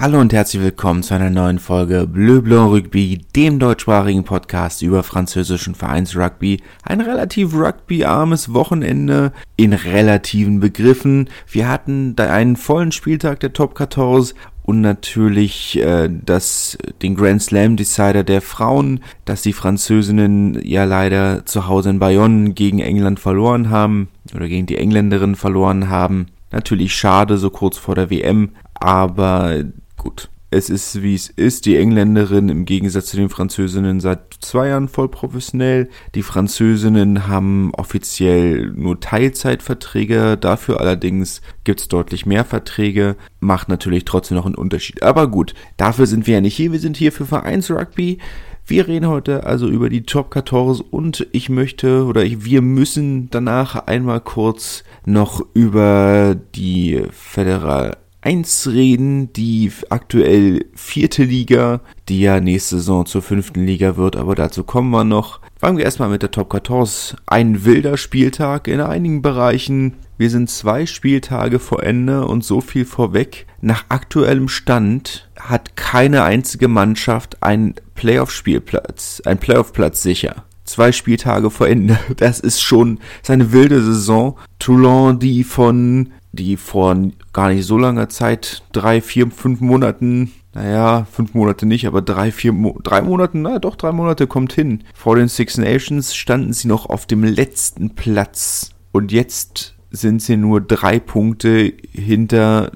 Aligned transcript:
Hallo 0.00 0.18
und 0.18 0.32
herzlich 0.32 0.62
willkommen 0.62 1.02
zu 1.02 1.12
einer 1.12 1.28
neuen 1.28 1.58
Folge 1.58 2.06
Bleu 2.06 2.40
Blanc 2.40 2.72
Rugby, 2.72 3.20
dem 3.36 3.58
deutschsprachigen 3.58 4.24
Podcast 4.24 4.80
über 4.80 5.02
französischen 5.02 5.74
Vereinsrugby. 5.74 6.62
Ein 6.82 7.02
relativ 7.02 7.52
rugbyarmes 7.52 8.54
Wochenende 8.54 9.34
in 9.56 9.74
relativen 9.74 10.58
Begriffen. 10.58 11.28
Wir 11.46 11.68
hatten 11.68 12.16
da 12.16 12.32
einen 12.32 12.56
vollen 12.56 12.92
Spieltag 12.92 13.40
der 13.40 13.52
Top 13.52 13.76
14 13.76 14.38
und 14.62 14.80
natürlich 14.80 15.78
äh, 15.78 16.08
das, 16.10 16.78
den 17.02 17.14
Grand 17.14 17.42
Slam 17.42 17.76
Decider 17.76 18.24
der 18.24 18.40
Frauen, 18.40 19.00
dass 19.26 19.42
die 19.42 19.52
Französinnen 19.52 20.66
ja 20.66 20.84
leider 20.84 21.44
zu 21.44 21.68
Hause 21.68 21.90
in 21.90 21.98
Bayonne 21.98 22.54
gegen 22.54 22.78
England 22.78 23.20
verloren 23.20 23.68
haben 23.68 24.08
oder 24.34 24.48
gegen 24.48 24.64
die 24.64 24.78
Engländerin 24.78 25.34
verloren 25.34 25.90
haben. 25.90 26.28
Natürlich 26.52 26.94
schade, 26.94 27.36
so 27.36 27.50
kurz 27.50 27.76
vor 27.76 27.94
der 27.94 28.08
WM, 28.08 28.52
aber 28.74 29.62
gut. 30.00 30.30
Es 30.52 30.68
ist, 30.68 31.00
wie 31.02 31.14
es 31.14 31.28
ist. 31.28 31.66
Die 31.66 31.76
Engländerin 31.76 32.48
im 32.48 32.64
Gegensatz 32.64 33.06
zu 33.06 33.16
den 33.16 33.28
Französinnen 33.28 34.00
seit 34.00 34.34
zwei 34.40 34.68
Jahren 34.68 34.88
voll 34.88 35.08
professionell. 35.08 35.88
Die 36.16 36.24
Französinnen 36.24 37.28
haben 37.28 37.72
offiziell 37.74 38.72
nur 38.74 38.98
Teilzeitverträge. 38.98 40.36
Dafür 40.36 40.80
allerdings 40.80 41.40
gibt's 41.62 41.86
deutlich 41.86 42.26
mehr 42.26 42.44
Verträge. 42.44 43.14
Macht 43.38 43.68
natürlich 43.68 44.04
trotzdem 44.04 44.38
noch 44.38 44.46
einen 44.46 44.56
Unterschied. 44.56 45.04
Aber 45.04 45.28
gut, 45.28 45.54
dafür 45.76 46.06
sind 46.06 46.26
wir 46.26 46.34
ja 46.34 46.40
nicht 46.40 46.56
hier. 46.56 46.72
Wir 46.72 46.80
sind 46.80 46.96
hier 46.96 47.12
für 47.12 47.26
Vereinsrugby. 47.26 48.18
Wir 48.66 48.88
reden 48.88 49.06
heute 49.06 49.44
also 49.44 49.68
über 49.68 49.88
die 49.88 50.02
Top 50.02 50.32
14 50.32 50.80
und 50.90 51.26
ich 51.32 51.48
möchte 51.48 52.04
oder 52.04 52.24
ich, 52.24 52.44
wir 52.44 52.62
müssen 52.62 53.28
danach 53.30 53.86
einmal 53.86 54.20
kurz 54.20 54.84
noch 55.04 55.44
über 55.54 56.36
die 56.54 57.02
Föderal 57.10 57.96
1 58.22 58.68
reden, 58.68 59.32
die 59.32 59.72
aktuell 59.88 60.66
vierte 60.74 61.24
Liga, 61.24 61.80
die 62.08 62.20
ja 62.20 62.40
nächste 62.40 62.76
Saison 62.76 63.06
zur 63.06 63.22
fünften 63.22 63.64
Liga 63.64 63.96
wird, 63.96 64.16
aber 64.16 64.34
dazu 64.34 64.64
kommen 64.64 64.90
wir 64.90 65.04
noch. 65.04 65.40
Fangen 65.58 65.78
wir 65.78 65.84
erstmal 65.84 66.08
mit 66.08 66.22
der 66.22 66.30
Top 66.30 66.52
14. 66.52 67.18
Ein 67.26 67.64
wilder 67.64 67.96
Spieltag 67.96 68.68
in 68.68 68.80
einigen 68.80 69.22
Bereichen. 69.22 69.96
Wir 70.18 70.30
sind 70.30 70.50
zwei 70.50 70.86
Spieltage 70.86 71.58
vor 71.58 71.82
Ende 71.82 72.26
und 72.26 72.44
so 72.44 72.60
viel 72.60 72.84
vorweg. 72.84 73.46
Nach 73.60 73.84
aktuellem 73.88 74.48
Stand 74.48 75.30
hat 75.38 75.76
keine 75.76 76.22
einzige 76.22 76.68
Mannschaft 76.68 77.42
einen 77.42 77.74
Playoff-Spielplatz, 77.94 79.22
einen 79.24 79.40
Playoff-Platz 79.40 80.02
sicher 80.02 80.44
zwei 80.70 80.92
Spieltage 80.92 81.50
vor 81.50 81.68
Ende. 81.68 81.98
Das 82.16 82.40
ist 82.40 82.62
schon 82.62 83.00
seine 83.22 83.52
wilde 83.52 83.82
Saison. 83.82 84.38
Toulon, 84.58 85.18
die 85.18 85.44
von 85.44 86.12
die 86.32 86.56
vor 86.56 86.96
gar 87.32 87.50
nicht 87.50 87.64
so 87.64 87.78
langer 87.78 88.08
Zeit, 88.08 88.62
drei, 88.72 89.00
vier, 89.00 89.30
fünf 89.30 89.60
Monaten, 89.60 90.32
naja, 90.54 91.06
fünf 91.10 91.34
Monate 91.34 91.66
nicht, 91.66 91.86
aber 91.86 92.02
drei, 92.02 92.32
vier, 92.32 92.52
drei 92.82 93.02
Monaten, 93.02 93.42
na 93.42 93.58
doch, 93.58 93.76
drei 93.76 93.92
Monate 93.92 94.26
kommt 94.26 94.52
hin. 94.52 94.82
Vor 94.94 95.16
den 95.16 95.28
Six 95.28 95.58
Nations 95.58 96.14
standen 96.14 96.52
sie 96.52 96.68
noch 96.68 96.86
auf 96.86 97.06
dem 97.06 97.22
letzten 97.22 97.90
Platz. 97.90 98.70
Und 98.92 99.12
jetzt 99.12 99.74
sind 99.90 100.22
sie 100.22 100.36
nur 100.36 100.60
drei 100.60 100.98
Punkte 100.98 101.72
hinter, 101.92 102.72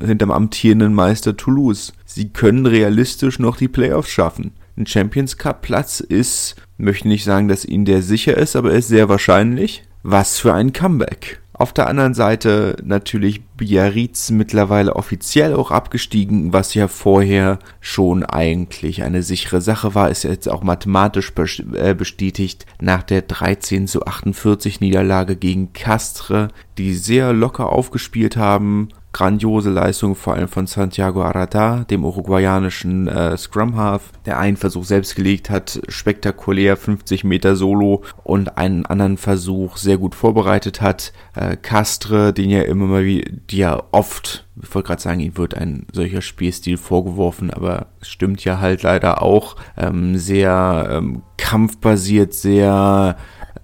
hinterm 0.00 0.30
amtierenden 0.30 0.94
Meister 0.94 1.36
Toulouse. 1.36 1.92
Sie 2.04 2.30
können 2.30 2.66
realistisch 2.66 3.38
noch 3.38 3.56
die 3.56 3.68
Playoffs 3.68 4.10
schaffen. 4.10 4.52
Ein 4.76 4.86
Champions 4.86 5.36
Cup 5.38 5.62
Platz 5.62 6.00
ist, 6.00 6.56
möchte 6.76 7.08
nicht 7.08 7.24
sagen, 7.24 7.48
dass 7.48 7.64
ihnen 7.64 7.84
der 7.84 8.02
sicher 8.02 8.36
ist, 8.36 8.54
aber 8.54 8.72
ist 8.72 8.88
sehr 8.88 9.08
wahrscheinlich. 9.08 9.82
Was 10.02 10.38
für 10.38 10.54
ein 10.54 10.72
Comeback. 10.72 11.40
Auf 11.58 11.72
der 11.72 11.88
anderen 11.88 12.14
Seite 12.14 12.76
natürlich 12.84 13.44
Biarritz 13.56 14.30
mittlerweile 14.30 14.94
offiziell 14.94 15.54
auch 15.54 15.72
abgestiegen, 15.72 16.52
was 16.52 16.74
ja 16.74 16.86
vorher 16.86 17.58
schon 17.80 18.22
eigentlich 18.22 19.02
eine 19.02 19.24
sichere 19.24 19.60
Sache 19.60 19.96
war, 19.96 20.08
ist 20.08 20.22
jetzt 20.22 20.48
auch 20.48 20.62
mathematisch 20.62 21.32
äh, 21.74 21.94
bestätigt. 21.94 22.64
Nach 22.80 23.02
der 23.02 23.22
13 23.22 23.88
zu 23.88 24.06
48 24.06 24.80
Niederlage 24.80 25.34
gegen 25.34 25.72
Castre, 25.72 26.48
die 26.78 26.94
sehr 26.94 27.32
locker 27.32 27.72
aufgespielt 27.72 28.36
haben, 28.36 28.90
grandiose 29.12 29.70
Leistung, 29.70 30.14
vor 30.14 30.34
allem 30.34 30.48
von 30.48 30.66
Santiago 30.66 31.22
Arata, 31.22 31.84
dem 31.84 32.04
uruguayanischen 32.04 33.08
äh, 33.08 33.36
Scrum 33.36 33.76
Half, 33.76 34.12
der 34.26 34.38
einen 34.38 34.56
Versuch 34.56 34.84
selbst 34.84 35.16
gelegt 35.16 35.50
hat, 35.50 35.80
spektakulär 35.88 36.76
50 36.76 37.24
Meter 37.24 37.56
Solo 37.56 38.02
und 38.22 38.58
einen 38.58 38.86
anderen 38.86 39.16
Versuch 39.16 39.76
sehr 39.76 39.98
gut 39.98 40.14
vorbereitet 40.14 40.80
hat. 40.80 41.12
Äh, 41.34 41.56
Castre, 41.56 42.32
den 42.32 42.50
ja 42.50 42.62
immer 42.62 42.86
mal 42.86 43.04
wie, 43.04 43.40
die 43.50 43.58
ja 43.58 43.82
oft, 43.92 44.46
ich 44.62 44.74
wollte 44.74 44.88
gerade 44.88 45.02
sagen, 45.02 45.20
ihm 45.20 45.36
wird 45.36 45.54
ein 45.54 45.86
solcher 45.92 46.20
Spielstil 46.20 46.76
vorgeworfen, 46.76 47.50
aber 47.50 47.86
stimmt 48.02 48.44
ja 48.44 48.60
halt 48.60 48.82
leider 48.82 49.22
auch, 49.22 49.56
ähm, 49.76 50.16
sehr 50.18 50.88
ähm, 50.90 51.22
kampfbasiert, 51.38 52.34
sehr 52.34 53.16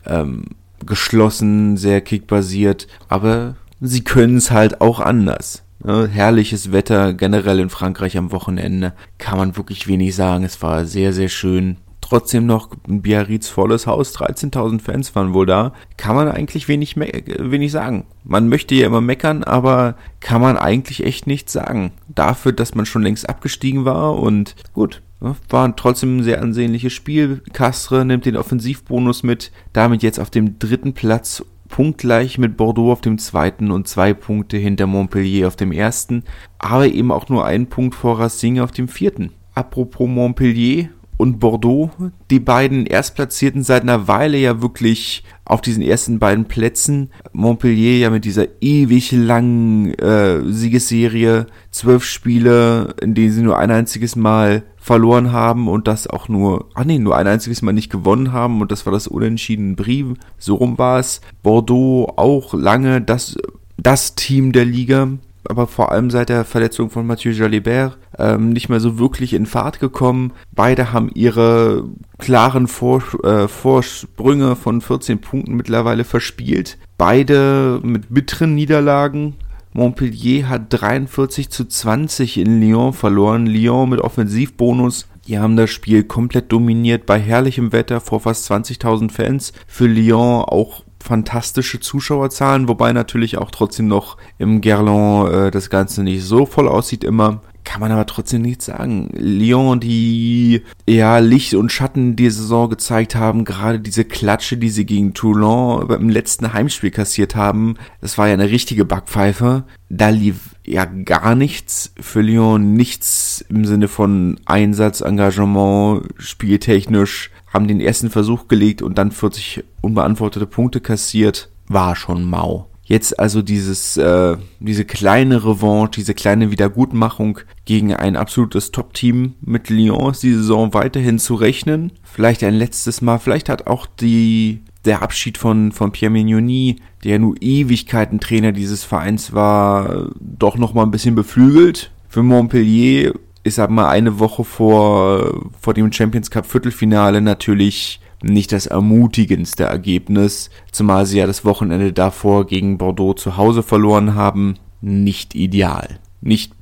ähm, 0.07 0.45
geschlossen, 0.87 1.77
sehr 1.77 2.01
kickbasiert, 2.01 2.87
aber 3.09 3.57
sie 3.85 4.03
können 4.03 4.37
es 4.39 4.51
halt 4.51 4.81
auch 4.81 5.01
anders. 5.01 5.63
Ne? 5.83 6.09
Herrliches 6.09 6.73
Wetter 6.73 7.13
generell 7.13 7.61
in 7.61 7.71
Frankreich 7.71 8.17
am 8.17 8.33
Wochenende. 8.33 8.95
Kann 9.19 9.39
man 9.39 9.57
wirklich 9.57 9.87
wenig 9.87 10.15
sagen. 10.15 10.45
Es 10.45 10.63
war 10.63 10.87
sehr, 10.87 11.13
sehr 11.13 11.29
schön. 11.29 11.77
Trotzdem 12.01 12.45
noch 12.45 12.71
ein 12.87 13.01
Biarritz 13.01 13.49
volles 13.49 13.87
Haus, 13.87 14.15
13.000 14.15 14.81
Fans 14.81 15.15
waren 15.15 15.33
wohl 15.33 15.47
da. 15.47 15.73
Kann 15.97 16.15
man 16.15 16.29
eigentlich 16.29 16.69
wenig, 16.69 16.97
wenig 16.97 17.73
sagen. 17.73 18.05
Man 18.25 18.49
möchte 18.51 18.75
ja 18.75 18.87
immer 18.87 19.01
meckern, 19.01 19.43
aber 19.43 19.97
kann 20.21 20.43
man 20.43 20.59
eigentlich 20.59 21.05
echt 21.05 21.27
nichts 21.27 21.55
sagen. 21.55 21.93
Dafür, 22.09 22.53
dass 22.53 22.75
man 22.75 22.85
schon 22.85 23.03
längst 23.03 23.27
abgestiegen 23.29 23.87
war 23.87 24.19
und 24.19 24.55
gut, 24.75 25.01
ne, 25.21 25.35
war 25.49 25.75
trotzdem 25.77 26.19
ein 26.19 26.23
sehr 26.23 26.43
ansehnliches 26.43 26.93
Spiel. 26.93 27.43
Castre 27.55 28.05
nimmt 28.05 28.27
den 28.27 28.37
Offensivbonus 28.37 29.23
mit, 29.23 29.51
damit 29.73 30.03
jetzt 30.03 30.21
auf 30.21 30.29
dem 30.29 30.59
dritten 30.59 30.93
Platz 30.93 31.43
punktgleich 31.75 32.39
mit 32.39 32.57
Bordeaux 32.57 32.93
auf 32.93 33.01
dem 33.01 33.19
zweiten 33.19 33.73
und 33.73 33.89
zwei 33.89 34.15
Punkte 34.15 34.57
hinter 34.57 34.87
Montpellier 34.87 35.49
auf 35.49 35.57
dem 35.57 35.73
ersten, 35.73 36.23
aber 36.57 36.87
eben 36.87 37.11
auch 37.11 37.29
nur 37.29 37.45
einen 37.45 37.67
Punkt 37.67 37.97
vor 37.97 38.21
Racing 38.21 38.61
auf 38.61 38.71
dem 38.71 38.87
vierten. 38.87 39.33
Apropos 39.57 40.09
Montpellier 40.09 40.91
und 41.17 41.41
Bordeaux, 41.41 41.91
die 42.31 42.39
beiden 42.39 42.87
Erstplatzierten 42.87 43.65
seit 43.65 43.83
einer 43.83 44.07
Weile 44.07 44.39
ja 44.39 44.63
wirklich 44.63 45.25
auf 45.45 45.63
diesen 45.63 45.83
ersten 45.83 46.21
beiden 46.21 46.45
Plätzen. 46.45 47.11
Montpellier 47.33 47.99
ja 47.99 48.11
mit 48.11 48.25
dieser 48.25 48.47
ewig 48.61 49.11
langen 49.11 49.95
äh, 49.95 50.43
Siegesserie, 50.45 51.47
zwölf 51.73 52.05
Spiele, 52.05 52.95
in 53.03 53.15
denen 53.15 53.33
sie 53.33 53.43
nur 53.43 53.59
ein 53.59 53.73
einziges 53.73 54.15
Mal 54.15 54.63
verloren 54.85 55.33
haben 55.33 55.67
und 55.67 55.89
das 55.89 56.07
auch 56.07 56.29
nur, 56.29 56.67
ach 56.75 56.85
nee, 56.85 56.99
nur 56.99 57.17
ein 57.17 57.27
einziges 57.27 57.63
Mal 57.63 57.73
nicht 57.73 57.91
gewonnen 57.91 58.35
haben 58.35 58.61
und 58.61 58.71
das 58.71 58.85
war 58.85 58.93
das 58.93 59.07
unentschiedene 59.07 59.77
Brief. 59.77 60.09
So 60.37 60.57
rum 60.57 60.77
war 60.77 60.99
es. 60.99 61.23
Bordeaux 61.43 62.13
auch 62.17 62.53
lange 62.53 63.01
das, 63.01 63.35
das 63.79 64.15
Team 64.15 64.53
der 64.53 64.67
Liga, 64.67 65.09
aber 65.49 65.69
vor 65.69 65.91
allem 65.91 66.11
seit 66.11 66.29
der 66.29 66.45
Verletzung 66.45 66.91
von 66.91 67.07
Mathieu 67.07 67.31
Jalibert 67.31 67.97
ähm, 68.19 68.51
nicht 68.51 68.69
mehr 68.69 68.79
so 68.79 68.99
wirklich 68.99 69.33
in 69.33 69.47
Fahrt 69.47 69.81
gekommen. 69.81 70.35
Beide 70.53 70.93
haben 70.93 71.11
ihre 71.15 71.89
klaren 72.19 72.69
Vor 72.69 73.03
äh, 73.25 73.49
Vorsprünge 73.49 74.55
von 74.55 74.83
14 74.83 75.19
Punkten 75.23 75.55
mittlerweile 75.55 76.05
verspielt. 76.05 76.77
Beide 76.99 77.81
mit 77.83 78.13
bitteren 78.13 78.55
Niederlagen. 78.55 79.37
Montpellier 79.77 80.49
hat 80.49 80.67
43 80.69 81.51
zu 81.51 81.65
20 81.65 82.39
in 82.39 82.61
Lyon 82.61 82.93
verloren. 82.93 83.45
Lyon 83.47 83.91
mit 83.91 84.01
Offensivbonus. 84.01 85.09
Die 85.27 85.39
haben 85.39 85.57
das 85.57 85.71
Spiel 85.71 86.05
komplett 86.05 86.53
dominiert 86.53 87.07
bei 87.07 87.19
herrlichem 87.19 87.73
Wetter 87.73 88.01
vor 88.01 88.21
fast 88.21 88.49
20.000 88.51 89.11
Fans. 89.11 89.53
Für 89.67 89.87
Lyon 89.87 90.45
auch 90.45 90.85
fantastische 91.03 91.81
Zuschauerzahlen, 91.81 92.69
wobei 92.69 92.93
natürlich 92.93 93.37
auch 93.37 93.51
trotzdem 93.51 93.89
noch 93.89 94.17
im 94.39 94.61
Gerland 94.61 95.33
äh, 95.33 95.51
das 95.51 95.71
Ganze 95.71 96.05
nicht 96.05 96.23
so 96.23 96.47
voll 96.47 96.69
aussieht 96.69 97.03
immer 97.03 97.41
kann 97.65 97.81
man 97.81 97.91
aber 97.91 98.07
trotzdem 98.07 98.43
nichts 98.43 98.67
sagen. 98.67 99.09
Lyon, 99.13 99.81
die 99.81 100.63
ja 100.87 101.19
Licht 101.19 101.55
und 101.55 101.73
Schatten 101.73 102.15
die 102.15 102.31
Saison 102.31 102.69
gezeigt 102.69 103.17
haben, 103.17 103.45
gerade 103.45 103.81
diese 103.81 104.05
Klatsche, 104.05 104.57
die 104.57 104.69
sie 104.69 104.87
gegen 104.87 105.15
Toulon 105.15 105.91
im 105.91 106.09
letzten 106.09 106.53
Heimspiel 106.53 106.91
kassiert 106.91 107.35
haben, 107.35 107.77
das 108.01 108.19
war 108.19 108.29
ja 108.29 108.35
eine 108.35 108.51
richtige 108.51 108.85
Backpfeife. 108.85 109.65
Da 109.89 110.11
lief 110.11 110.55
ja 110.67 110.85
gar 110.85 111.35
nichts 111.35 111.93
für 112.01 112.21
Lyon, 112.21 112.75
nichts 112.75 113.45
im 113.49 113.65
Sinne 113.65 113.89
von 113.89 114.41
Einsatz, 114.45 115.01
Engagement, 115.01 116.07
spieltechnisch, 116.19 117.31
haben 117.53 117.69
den 117.69 117.81
ersten 117.81 118.11
Versuch 118.11 118.49
gelegt 118.49 118.83
und 118.83 118.99
dann 118.99 119.13
40 119.13 119.65
unbeantwortete 119.81 120.47
Punkte 120.47 120.81
kassiert, 120.81 121.51
war 121.69 121.97
schon 121.97 122.25
mau. 122.25 122.69
Jetzt 122.87 123.19
also 123.19 123.41
dieses, 123.41 123.97
äh, 123.97 124.37
diese 124.61 124.85
kleine 124.85 125.45
Revanche, 125.45 125.93
diese 125.97 126.15
kleine 126.15 126.51
Wiedergutmachung 126.51 127.39
gegen 127.65 127.95
ein 127.95 128.15
absolutes 128.15 128.73
Top-Team 128.73 129.35
mit 129.41 129.71
Lyon 129.71 130.11
ist 130.11 130.23
die 130.23 130.35
Saison 130.35 130.75
weiterhin 130.75 131.19
zu 131.19 131.35
rechnen. 131.35 131.93
Vielleicht 132.03 132.45
ein 132.45 132.55
letztes 132.55 133.01
Mal, 133.01 133.19
vielleicht 133.19 133.49
hat 133.49 133.67
auch 133.67 133.87
die, 133.87 134.63
der 134.85 135.03
Abschied 135.03 135.39
von, 135.39 135.73
von 135.73 135.93
Pierre 135.93 136.13
Mignoni, 136.13 136.77
der 137.05 137.13
ja 137.13 137.19
nur 137.19 137.37
Ewigkeiten 137.41 138.21
Trainer 138.21 138.53
dieses 138.53 138.85
Vereins 138.85 139.33
war, 139.33 140.11
doch 140.21 140.59
nochmal 140.59 140.85
ein 140.85 140.91
bisschen 140.91 141.15
beflügelt. 141.15 141.91
Für 142.09 142.23
Montpellier 142.23 143.15
ist 143.45 143.57
sag 143.57 143.71
mal 143.71 143.89
eine 143.89 144.19
Woche 144.19 144.45
vor, 144.45 145.51
vor 145.61 145.75
dem 145.75 145.91
Champions 145.91 146.31
Cup 146.31 146.47
Viertelfinale 146.47 147.23
natürlich 147.23 148.01
nicht 148.31 148.53
das 148.53 148.67
ermutigendste 148.67 149.65
Ergebnis, 149.65 150.51
zumal 150.73 151.07
sie 151.07 151.19
ja 151.19 151.27
das 151.27 151.45
Wochenende 151.45 151.93
davor 151.93 152.47
gegen 152.47 152.79
Bordeaux 152.79 153.15
zu 153.15 153.37
Hause 153.37 153.63
verloren 153.63 154.15
haben. 154.15 154.57
Nicht 154.81 155.35
ideal. 155.35 155.99
Nicht, 156.21 156.53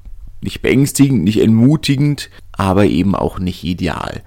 nicht 0.41 0.62
beängstigend, 0.62 1.25
nicht 1.25 1.41
entmutigend, 1.41 2.31
aber 2.53 2.87
eben 2.87 3.14
auch 3.14 3.38
nicht 3.38 3.64
ideal. 3.64 4.23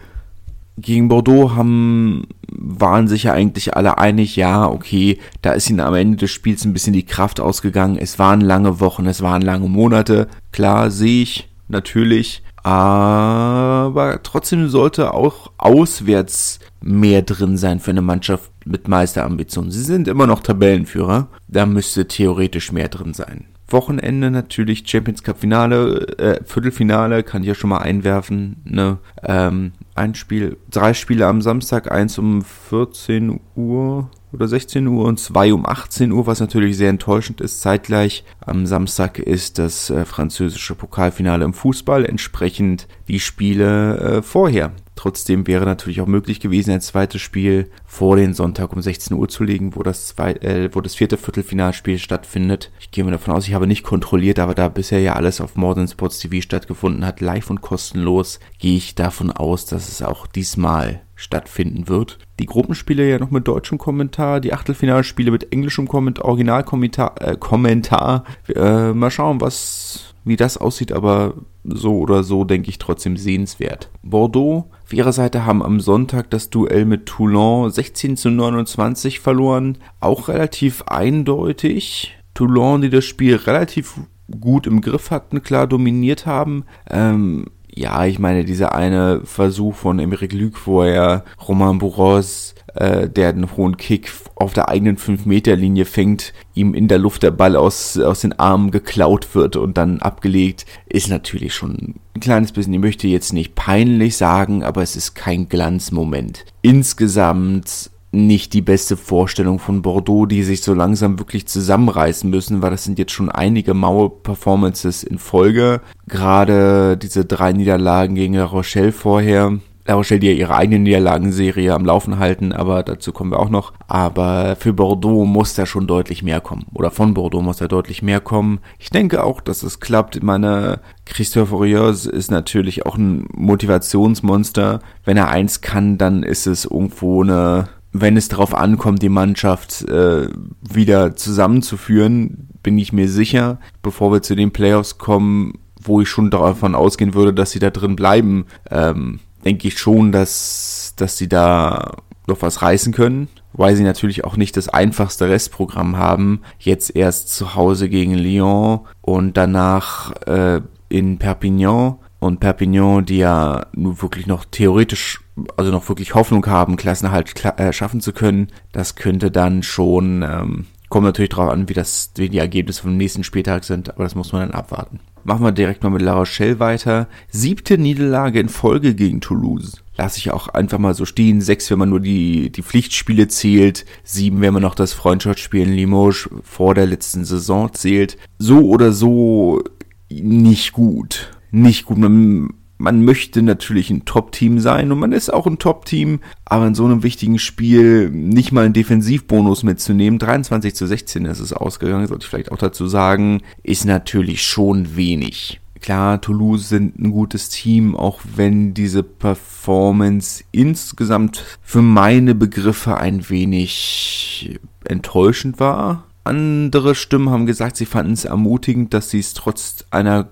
Gegen 0.77 1.07
Bordeaux 1.07 1.55
haben, 1.55 2.27
waren 2.49 3.07
sich 3.07 3.23
ja 3.23 3.33
eigentlich 3.33 3.75
alle 3.75 3.97
einig, 3.97 4.35
ja, 4.35 4.67
okay, 4.69 5.19
da 5.41 5.53
ist 5.53 5.69
ihnen 5.69 5.79
am 5.79 5.93
Ende 5.93 6.17
des 6.17 6.31
Spiels 6.31 6.65
ein 6.65 6.73
bisschen 6.73 6.93
die 6.93 7.05
Kraft 7.05 7.39
ausgegangen. 7.39 7.97
Es 7.97 8.19
waren 8.19 8.41
lange 8.41 8.79
Wochen, 8.81 9.05
es 9.05 9.21
waren 9.21 9.41
lange 9.41 9.69
Monate. 9.69 10.27
Klar, 10.51 10.91
sehe 10.91 11.23
ich, 11.23 11.49
natürlich. 11.69 12.43
Aber 12.65 14.21
trotzdem 14.23 14.69
sollte 14.69 15.13
auch 15.13 15.51
auswärts 15.59 16.59
mehr 16.81 17.21
drin 17.21 17.57
sein 17.57 17.79
für 17.79 17.91
eine 17.91 18.01
Mannschaft 18.01 18.51
mit 18.65 18.87
Meisterambitionen. 18.87 19.69
Sie 19.69 19.83
sind 19.83 20.07
immer 20.07 20.25
noch 20.25 20.39
Tabellenführer. 20.39 21.27
Da 21.47 21.67
müsste 21.67 22.07
theoretisch 22.07 22.71
mehr 22.71 22.87
drin 22.87 23.13
sein. 23.13 23.45
Wochenende 23.67 24.31
natürlich 24.31 24.81
Champions 24.87 25.21
Cup 25.21 25.41
Finale, 25.41 26.07
äh, 26.17 26.43
Viertelfinale, 26.43 27.21
kann 27.21 27.43
ich 27.43 27.49
ja 27.49 27.53
schon 27.53 27.69
mal 27.69 27.83
einwerfen. 27.83 28.55
Ne? 28.63 28.97
Ähm, 29.21 29.73
ein 29.93 30.15
Spiel, 30.15 30.57
drei 30.71 30.95
Spiele 30.95 31.27
am 31.27 31.43
Samstag, 31.43 31.91
eins 31.91 32.17
um 32.17 32.41
14 32.41 33.41
Uhr 33.55 34.09
oder 34.35 34.47
16 34.47 34.85
Uhr 34.87 35.05
und 35.05 35.19
zwei 35.19 35.53
um 35.53 35.65
18 35.65 36.11
Uhr, 36.11 36.27
was 36.27 36.39
natürlich 36.39 36.77
sehr 36.77 36.89
enttäuschend 36.89 37.41
ist. 37.41 37.61
Zeitgleich 37.61 38.23
am 38.41 38.65
Samstag 38.65 39.17
ist 39.17 39.57
das 39.57 39.89
äh, 39.89 40.05
französische 40.05 40.75
Pokalfinale 40.75 41.45
im 41.45 41.53
Fußball, 41.53 42.05
entsprechend 42.05 42.87
die 43.07 43.19
Spiele 43.19 43.97
äh, 43.97 44.21
vorher. 44.21 44.73
Trotzdem 44.95 45.45
wäre 45.45 45.65
natürlich 45.65 45.99
auch 45.99 46.07
möglich 46.07 46.39
gewesen, 46.39 46.71
ein 46.71 46.81
zweites 46.81 47.21
Spiel 47.21 47.69
vor 47.85 48.15
den 48.15 48.33
Sonntag 48.33 48.71
um 48.73 48.81
16 48.81 49.15
Uhr 49.17 49.27
zu 49.27 49.43
legen, 49.43 49.75
wo 49.75 49.83
das, 49.83 50.07
zwei, 50.07 50.33
äh, 50.33 50.69
wo 50.73 50.81
das 50.81 50.95
vierte 50.95 51.17
Viertelfinalspiel 51.17 51.99
stattfindet. 51.99 52.71
Ich 52.79 52.91
gehe 52.91 53.03
mal 53.03 53.11
davon 53.11 53.33
aus, 53.33 53.47
ich 53.47 53.53
habe 53.53 53.67
nicht 53.67 53.83
kontrolliert, 53.83 54.39
aber 54.39 54.55
da 54.55 54.69
bisher 54.69 55.01
ja 55.01 55.13
alles 55.13 55.41
auf 55.41 55.55
Modern 55.55 55.87
Sports 55.87 56.19
TV 56.19 56.41
stattgefunden 56.41 57.05
hat, 57.05 57.19
live 57.19 57.49
und 57.49 57.61
kostenlos, 57.61 58.39
gehe 58.57 58.77
ich 58.77 58.95
davon 58.95 59.31
aus, 59.31 59.65
dass 59.65 59.89
es 59.89 60.01
auch 60.01 60.27
diesmal 60.27 61.01
stattfinden 61.15 61.87
wird. 61.87 62.19
Die 62.39 62.45
Gruppenspiele 62.45 63.09
ja 63.09 63.17
noch 63.17 63.31
mit 63.31 63.47
deutschem 63.47 63.77
Kommentar, 63.77 64.41
die 64.41 64.53
Achtelfinalspiele 64.53 65.31
mit 65.31 65.53
englischem 65.53 65.87
Kommentar, 65.87 66.25
Originalkommentar. 66.25 67.15
Äh, 67.21 67.37
Kommentar. 67.37 68.25
Äh, 68.53 68.93
mal 68.93 69.11
schauen, 69.11 69.41
was 69.41 70.15
wie 70.25 70.35
das 70.35 70.57
aussieht, 70.57 70.91
aber 70.91 71.35
so 71.63 71.99
oder 71.99 72.23
so 72.23 72.43
denke 72.43 72.69
ich 72.69 72.79
trotzdem 72.79 73.15
sehenswert. 73.15 73.89
Bordeaux 74.01 74.65
auf 74.83 74.91
ihrer 74.91 75.13
Seite 75.13 75.45
haben 75.45 75.63
am 75.63 75.79
Sonntag 75.79 76.29
das 76.31 76.49
Duell 76.49 76.85
mit 76.85 77.05
Toulon 77.05 77.69
16 77.69 78.17
zu 78.17 78.29
29 78.31 79.19
verloren, 79.19 79.77
auch 79.99 80.27
relativ 80.27 80.83
eindeutig. 80.87 82.17
Toulon, 82.33 82.81
die 82.81 82.89
das 82.89 83.05
Spiel 83.05 83.35
relativ 83.35 83.99
gut 84.39 84.67
im 84.67 84.81
Griff 84.81 85.11
hatten, 85.11 85.43
klar 85.43 85.67
dominiert 85.67 86.25
haben. 86.25 86.65
Ähm, 86.89 87.45
ja, 87.75 88.05
ich 88.05 88.19
meine, 88.19 88.45
dieser 88.45 88.73
eine 88.73 89.21
Versuch 89.25 89.75
von 89.75 89.99
Emeric 89.99 90.33
Luc, 90.33 90.65
wo 90.65 90.83
er 90.83 91.25
Romain 91.47 91.77
Bourros 91.77 92.55
äh, 92.75 93.09
der 93.09 93.29
einen 93.29 93.55
hohen 93.55 93.77
Kick 93.77 94.11
auf 94.35 94.53
der 94.53 94.69
eigenen 94.69 94.97
5-Meter-Linie 94.97 95.85
fängt, 95.85 96.33
ihm 96.53 96.73
in 96.73 96.87
der 96.87 96.97
Luft 96.97 97.23
der 97.23 97.31
Ball 97.31 97.55
aus, 97.55 97.97
aus 97.97 98.21
den 98.21 98.37
Armen 98.37 98.71
geklaut 98.71 99.33
wird 99.33 99.55
und 99.55 99.77
dann 99.77 99.99
abgelegt, 99.99 100.65
ist 100.87 101.09
natürlich 101.09 101.53
schon 101.53 101.95
ein 102.13 102.19
kleines 102.19 102.51
bisschen, 102.51 102.73
ich 102.73 102.79
möchte 102.79 103.07
jetzt 103.07 103.33
nicht 103.33 103.55
peinlich 103.55 104.17
sagen, 104.17 104.63
aber 104.63 104.81
es 104.81 104.95
ist 104.95 105.15
kein 105.15 105.47
Glanzmoment. 105.47 106.45
Insgesamt 106.61 107.91
nicht 108.15 108.53
die 108.53 108.61
beste 108.61 108.97
Vorstellung 108.97 109.59
von 109.59 109.81
Bordeaux, 109.81 110.25
die 110.25 110.43
sich 110.43 110.61
so 110.61 110.73
langsam 110.73 111.19
wirklich 111.19 111.47
zusammenreißen 111.47 112.29
müssen, 112.29 112.61
weil 112.61 112.71
das 112.71 112.83
sind 112.83 112.97
jetzt 112.97 113.11
schon 113.11 113.29
einige 113.29 113.73
Mauer-Performances 113.73 115.03
in 115.03 115.17
Folge. 115.17 115.81
Gerade 116.07 116.97
diese 116.97 117.25
drei 117.25 117.53
Niederlagen 117.53 118.15
gegen 118.15 118.35
La 118.35 118.45
Rochelle 118.45 118.91
vorher, 118.91 119.59
La 119.87 119.93
Rochelle, 119.93 120.19
die 120.19 120.27
ja 120.27 120.33
ihre 120.33 120.55
eigene 120.55 120.79
Niederlagenserie 120.79 121.71
am 121.71 121.85
Laufen 121.85 122.17
halten, 122.17 122.53
aber 122.53 122.81
dazu 122.81 123.11
kommen 123.11 123.31
wir 123.31 123.39
auch 123.39 123.51
noch. 123.51 123.71
Aber 123.87 124.55
für 124.55 124.73
Bordeaux 124.73 125.25
muss 125.25 125.53
da 125.53 125.67
schon 125.67 125.85
deutlich 125.85 126.23
mehr 126.23 126.41
kommen. 126.41 126.65
Oder 126.73 126.89
von 126.89 127.13
Bordeaux 127.13 127.43
muss 127.43 127.57
da 127.57 127.67
deutlich 127.67 128.01
mehr 128.01 128.19
kommen. 128.19 128.59
Ich 128.79 128.89
denke 128.89 129.23
auch, 129.23 129.41
dass 129.41 129.61
es 129.61 129.79
klappt. 129.79 130.23
Meine 130.23 130.79
Christophe 131.05 131.59
Rios 131.59 132.07
ist 132.07 132.31
natürlich 132.31 132.87
auch 132.87 132.97
ein 132.97 133.27
Motivationsmonster. 133.35 134.79
Wenn 135.03 135.17
er 135.17 135.29
eins 135.29 135.61
kann, 135.61 135.99
dann 135.99 136.23
ist 136.23 136.47
es 136.47 136.65
irgendwo 136.65 137.21
eine, 137.21 137.69
wenn 138.01 138.17
es 138.17 138.27
darauf 138.27 138.53
ankommt, 138.53 139.01
die 139.01 139.09
Mannschaft 139.09 139.83
äh, 139.83 140.27
wieder 140.61 141.15
zusammenzuführen, 141.15 142.49
bin 142.61 142.77
ich 142.77 142.91
mir 142.91 143.07
sicher, 143.07 143.59
bevor 143.81 144.11
wir 144.11 144.21
zu 144.21 144.35
den 144.35 144.51
Playoffs 144.51 144.97
kommen, 144.97 145.59
wo 145.81 146.01
ich 146.01 146.09
schon 146.09 146.29
davon 146.29 146.75
ausgehen 146.75 147.13
würde, 147.13 147.33
dass 147.33 147.51
sie 147.51 147.59
da 147.59 147.69
drin 147.69 147.95
bleiben. 147.95 148.47
Ähm, 148.69 149.19
denke 149.45 149.67
ich 149.67 149.77
schon, 149.77 150.11
dass, 150.11 150.93
dass 150.97 151.17
sie 151.17 151.29
da 151.29 151.91
noch 152.27 152.41
was 152.41 152.61
reißen 152.61 152.91
können, 152.91 153.29
weil 153.53 153.75
sie 153.75 153.83
natürlich 153.83 154.25
auch 154.25 154.35
nicht 154.35 154.57
das 154.57 154.67
einfachste 154.67 155.29
Restprogramm 155.29 155.97
haben. 155.97 156.41
Jetzt 156.59 156.95
erst 156.95 157.29
zu 157.29 157.55
Hause 157.55 157.87
gegen 157.87 158.15
Lyon 158.15 158.81
und 159.01 159.37
danach 159.37 160.11
äh, 160.23 160.61
in 160.89 161.17
Perpignan. 161.17 161.95
Und 162.19 162.39
Perpignan, 162.39 163.05
die 163.05 163.19
ja 163.19 163.67
nur 163.73 164.01
wirklich 164.01 164.25
noch 164.25 164.45
theoretisch, 164.45 165.21
also 165.57 165.71
noch 165.71 165.87
wirklich 165.89 166.15
Hoffnung 166.15 166.45
haben, 166.47 166.77
Klassenerhalt 166.77 167.35
kla 167.35 167.51
äh, 167.57 167.73
schaffen 167.73 168.01
zu 168.01 168.13
können, 168.13 168.47
das 168.71 168.95
könnte 168.95 169.31
dann 169.31 169.63
schon, 169.63 170.23
ähm, 170.23 170.65
kommt 170.89 171.05
natürlich 171.05 171.31
darauf 171.31 171.51
an, 171.51 171.67
wie 171.69 171.73
das, 171.73 172.11
wie 172.15 172.29
die 172.29 172.37
Ergebnisse 172.37 172.83
vom 172.83 172.97
nächsten 172.97 173.23
Spieltag 173.23 173.63
sind, 173.63 173.89
aber 173.89 174.03
das 174.03 174.15
muss 174.15 174.31
man 174.31 174.41
dann 174.41 174.57
abwarten. 174.57 174.99
Machen 175.25 175.43
wir 175.43 175.51
direkt 175.51 175.81
mal 175.81 175.89
mit 175.89 176.03
La 176.03 176.13
Rochelle 176.13 176.59
weiter. 176.59 177.07
Siebte 177.29 177.79
Niederlage 177.79 178.39
in 178.39 178.47
Folge 178.47 178.93
gegen 178.93 179.21
Toulouse. 179.21 179.81
Lass 179.97 180.17
ich 180.17 180.29
auch 180.29 180.49
einfach 180.49 180.77
mal 180.77 180.93
so 180.93 181.05
stehen. 181.05 181.41
Sechs, 181.41 181.71
wenn 181.71 181.79
man 181.79 181.89
nur 181.89 181.99
die, 181.99 182.51
die 182.51 182.61
Pflichtspiele 182.61 183.27
zählt. 183.27 183.85
Sieben, 184.03 184.41
wenn 184.41 184.53
man 184.53 184.61
noch 184.61 184.75
das 184.75 184.93
Freundschaftsspiel 184.93 185.63
in 185.63 185.73
Limoges 185.73 186.29
vor 186.43 186.75
der 186.75 186.85
letzten 186.85 187.25
Saison 187.25 187.73
zählt. 187.73 188.17
So 188.37 188.67
oder 188.69 188.91
so 188.91 189.63
nicht 190.09 190.73
gut. 190.73 191.31
Nicht 191.49 191.85
gut. 191.85 191.97
Man 191.97 192.53
man 192.77 193.03
möchte 193.03 193.41
natürlich 193.41 193.89
ein 193.89 194.05
Top-Team 194.05 194.59
sein 194.59 194.91
und 194.91 194.99
man 194.99 195.11
ist 195.11 195.33
auch 195.33 195.47
ein 195.47 195.59
Top-Team, 195.59 196.19
aber 196.43 196.67
in 196.67 196.75
so 196.75 196.85
einem 196.85 197.03
wichtigen 197.03 197.39
Spiel 197.39 198.09
nicht 198.09 198.51
mal 198.51 198.65
einen 198.65 198.73
Defensivbonus 198.73 199.63
mitzunehmen, 199.63 200.19
23 200.19 200.75
zu 200.75 200.85
16 200.85 201.25
ist 201.25 201.39
es 201.39 201.53
ausgegangen, 201.53 202.07
sollte 202.07 202.25
ich 202.25 202.29
vielleicht 202.29 202.51
auch 202.51 202.57
dazu 202.57 202.87
sagen, 202.87 203.41
ist 203.63 203.85
natürlich 203.85 204.43
schon 204.43 204.95
wenig. 204.95 205.61
Klar, 205.81 206.19
Toulouse 206.19 206.69
sind 206.69 206.99
ein 206.99 207.11
gutes 207.11 207.49
Team, 207.49 207.95
auch 207.95 208.21
wenn 208.35 208.73
diese 208.73 209.03
Performance 209.03 210.43
insgesamt 210.51 211.43
für 211.61 211.81
meine 211.81 212.33
Begriffe 212.33 212.97
ein 212.97 213.29
wenig 213.29 214.59
enttäuschend 214.83 215.59
war. 215.59 216.05
Andere 216.23 216.95
Stimmen 216.95 217.29
haben 217.29 217.45
gesagt, 217.45 217.77
sie 217.77 217.85
fanden 217.85 218.13
es 218.13 218.25
ermutigend, 218.25 218.95
dass 218.95 219.11
sie 219.11 219.19
es 219.19 219.35
trotz 219.35 219.85
einer 219.91 220.29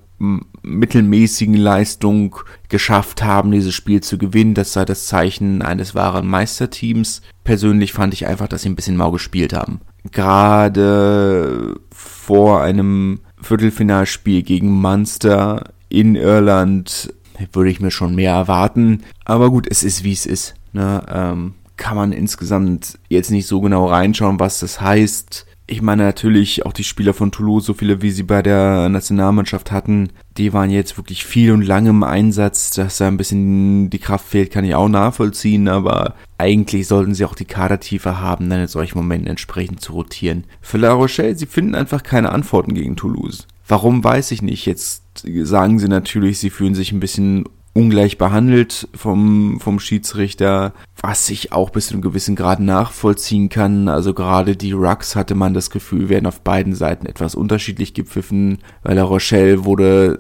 mittelmäßigen 0.62 1.56
Leistung 1.56 2.36
geschafft 2.70 3.24
haben, 3.24 3.52
dieses 3.52 3.74
Spiel 3.74 4.02
zu 4.02 4.18
gewinnen. 4.18 4.54
Das 4.54 4.74
sei 4.74 4.86
das 4.86 5.08
Zeichen 5.08 5.62
eines 5.62 5.96
wahren 5.96 6.28
Meisterteams. 6.28 7.22
Persönlich 7.44 7.94
fand 7.94 8.14
ich 8.14 8.28
einfach, 8.28 8.48
dass 8.48 8.64
sie 8.64 8.70
ein 8.70 8.76
bisschen 8.76 8.98
mau 8.98 9.12
gespielt 9.12 9.54
haben. 9.54 9.82
Gerade 10.12 11.76
vor 11.92 12.62
einem 12.62 13.20
Viertelfinalspiel 13.42 14.44
gegen 14.44 14.72
Munster 14.72 15.74
in 15.90 16.16
Irland 16.16 17.14
würde 17.52 17.70
ich 17.70 17.82
mir 17.82 17.92
schon 17.92 18.16
mehr 18.16 18.34
erwarten. 18.34 19.04
Aber 19.26 19.50
gut, 19.50 19.68
es 19.70 19.84
ist 19.84 20.04
wie 20.04 20.14
es 20.14 20.26
ist. 20.26 20.56
Ne? 20.72 21.04
Ähm, 21.10 21.54
kann 21.78 21.98
man 21.98 22.12
insgesamt 22.12 23.00
jetzt 23.10 23.32
nicht 23.32 23.48
so 23.48 23.60
genau 23.62 23.88
reinschauen, 23.88 24.40
was 24.40 24.60
das 24.60 24.80
heißt 24.80 25.46
ich 25.66 25.82
meine 25.82 26.04
natürlich 26.04 26.66
auch 26.66 26.74
die 26.74 26.84
Spieler 26.84 27.14
von 27.14 27.32
Toulouse, 27.32 27.66
so 27.66 27.74
viele 27.74 28.02
wie 28.02 28.12
sie 28.12 28.24
bei 28.24 28.42
der 28.42 28.90
Nationalmannschaft 28.90 29.72
hatten, 29.72 30.10
die 30.38 30.52
waren 30.52 30.70
jetzt 30.70 30.98
wirklich 30.98 31.24
viel 31.26 31.52
und 31.52 31.62
lange 31.62 31.92
im 31.92 32.04
Einsatz, 32.04 32.72
dass 32.72 32.98
da 32.98 33.08
ein 33.08 33.18
bisschen 33.18 33.90
die 33.90 34.00
Kraft 34.00 34.28
fehlt, 34.28 34.52
kann 34.52 34.66
ich 34.66 34.76
auch 34.76 34.90
nachvollziehen, 34.90 35.70
aber 35.70 36.16
eigentlich 36.38 36.88
sollten 36.88 37.14
sie 37.14 37.24
auch 37.24 37.36
die 37.36 37.46
Kadertiefe 37.46 38.20
haben, 38.20 38.50
dann 38.50 38.62
in 38.62 38.68
solchen 38.68 38.98
Momenten 38.98 39.28
entsprechend 39.28 39.80
zu 39.80 39.94
rotieren. 39.94 40.44
Für 40.60 40.78
La 40.78 40.92
Rochelle, 40.92 41.36
sie 41.36 41.46
finden 41.46 41.76
einfach 41.76 42.04
keine 42.04 42.32
Antworten 42.32 42.74
gegen 42.74 42.98
Toulouse. 42.98 43.48
Warum 43.68 44.04
weiß 44.04 44.32
ich 44.32 44.42
nicht. 44.42 44.66
Jetzt 44.66 45.04
sagen 45.24 45.80
sie 45.80 45.88
natürlich, 45.88 46.40
sie 46.40 46.50
fühlen 46.50 46.76
sich 46.76 46.92
ein 46.92 47.00
bisschen 47.00 47.46
ungleich 47.74 48.18
behandelt 48.18 48.88
vom, 48.94 49.60
vom 49.60 49.80
Schiedsrichter, 49.80 50.74
was 51.02 51.30
ich 51.30 51.52
auch 51.52 51.72
bis 51.72 51.88
zu 51.88 51.96
einem 51.96 52.04
gewissen 52.04 52.36
Grad 52.36 52.60
nachvollziehen 52.60 53.50
kann. 53.50 53.88
Also 53.88 54.14
gerade 54.14 54.56
die 54.56 54.74
Rucks 54.74 55.16
hatte 55.16 55.36
man 55.36 55.54
das 55.54 55.70
Gefühl, 55.70 56.10
werden 56.10 56.28
auf 56.28 56.42
beiden 56.42 56.76
Seiten 56.76 57.08
etwas 57.08 57.36
unterschiedlich 57.36 57.94
gepfiffen, 57.94 58.60
weil 58.84 58.96
La 58.96 59.04
Rochelle 59.04 59.66
wurde 59.66 60.20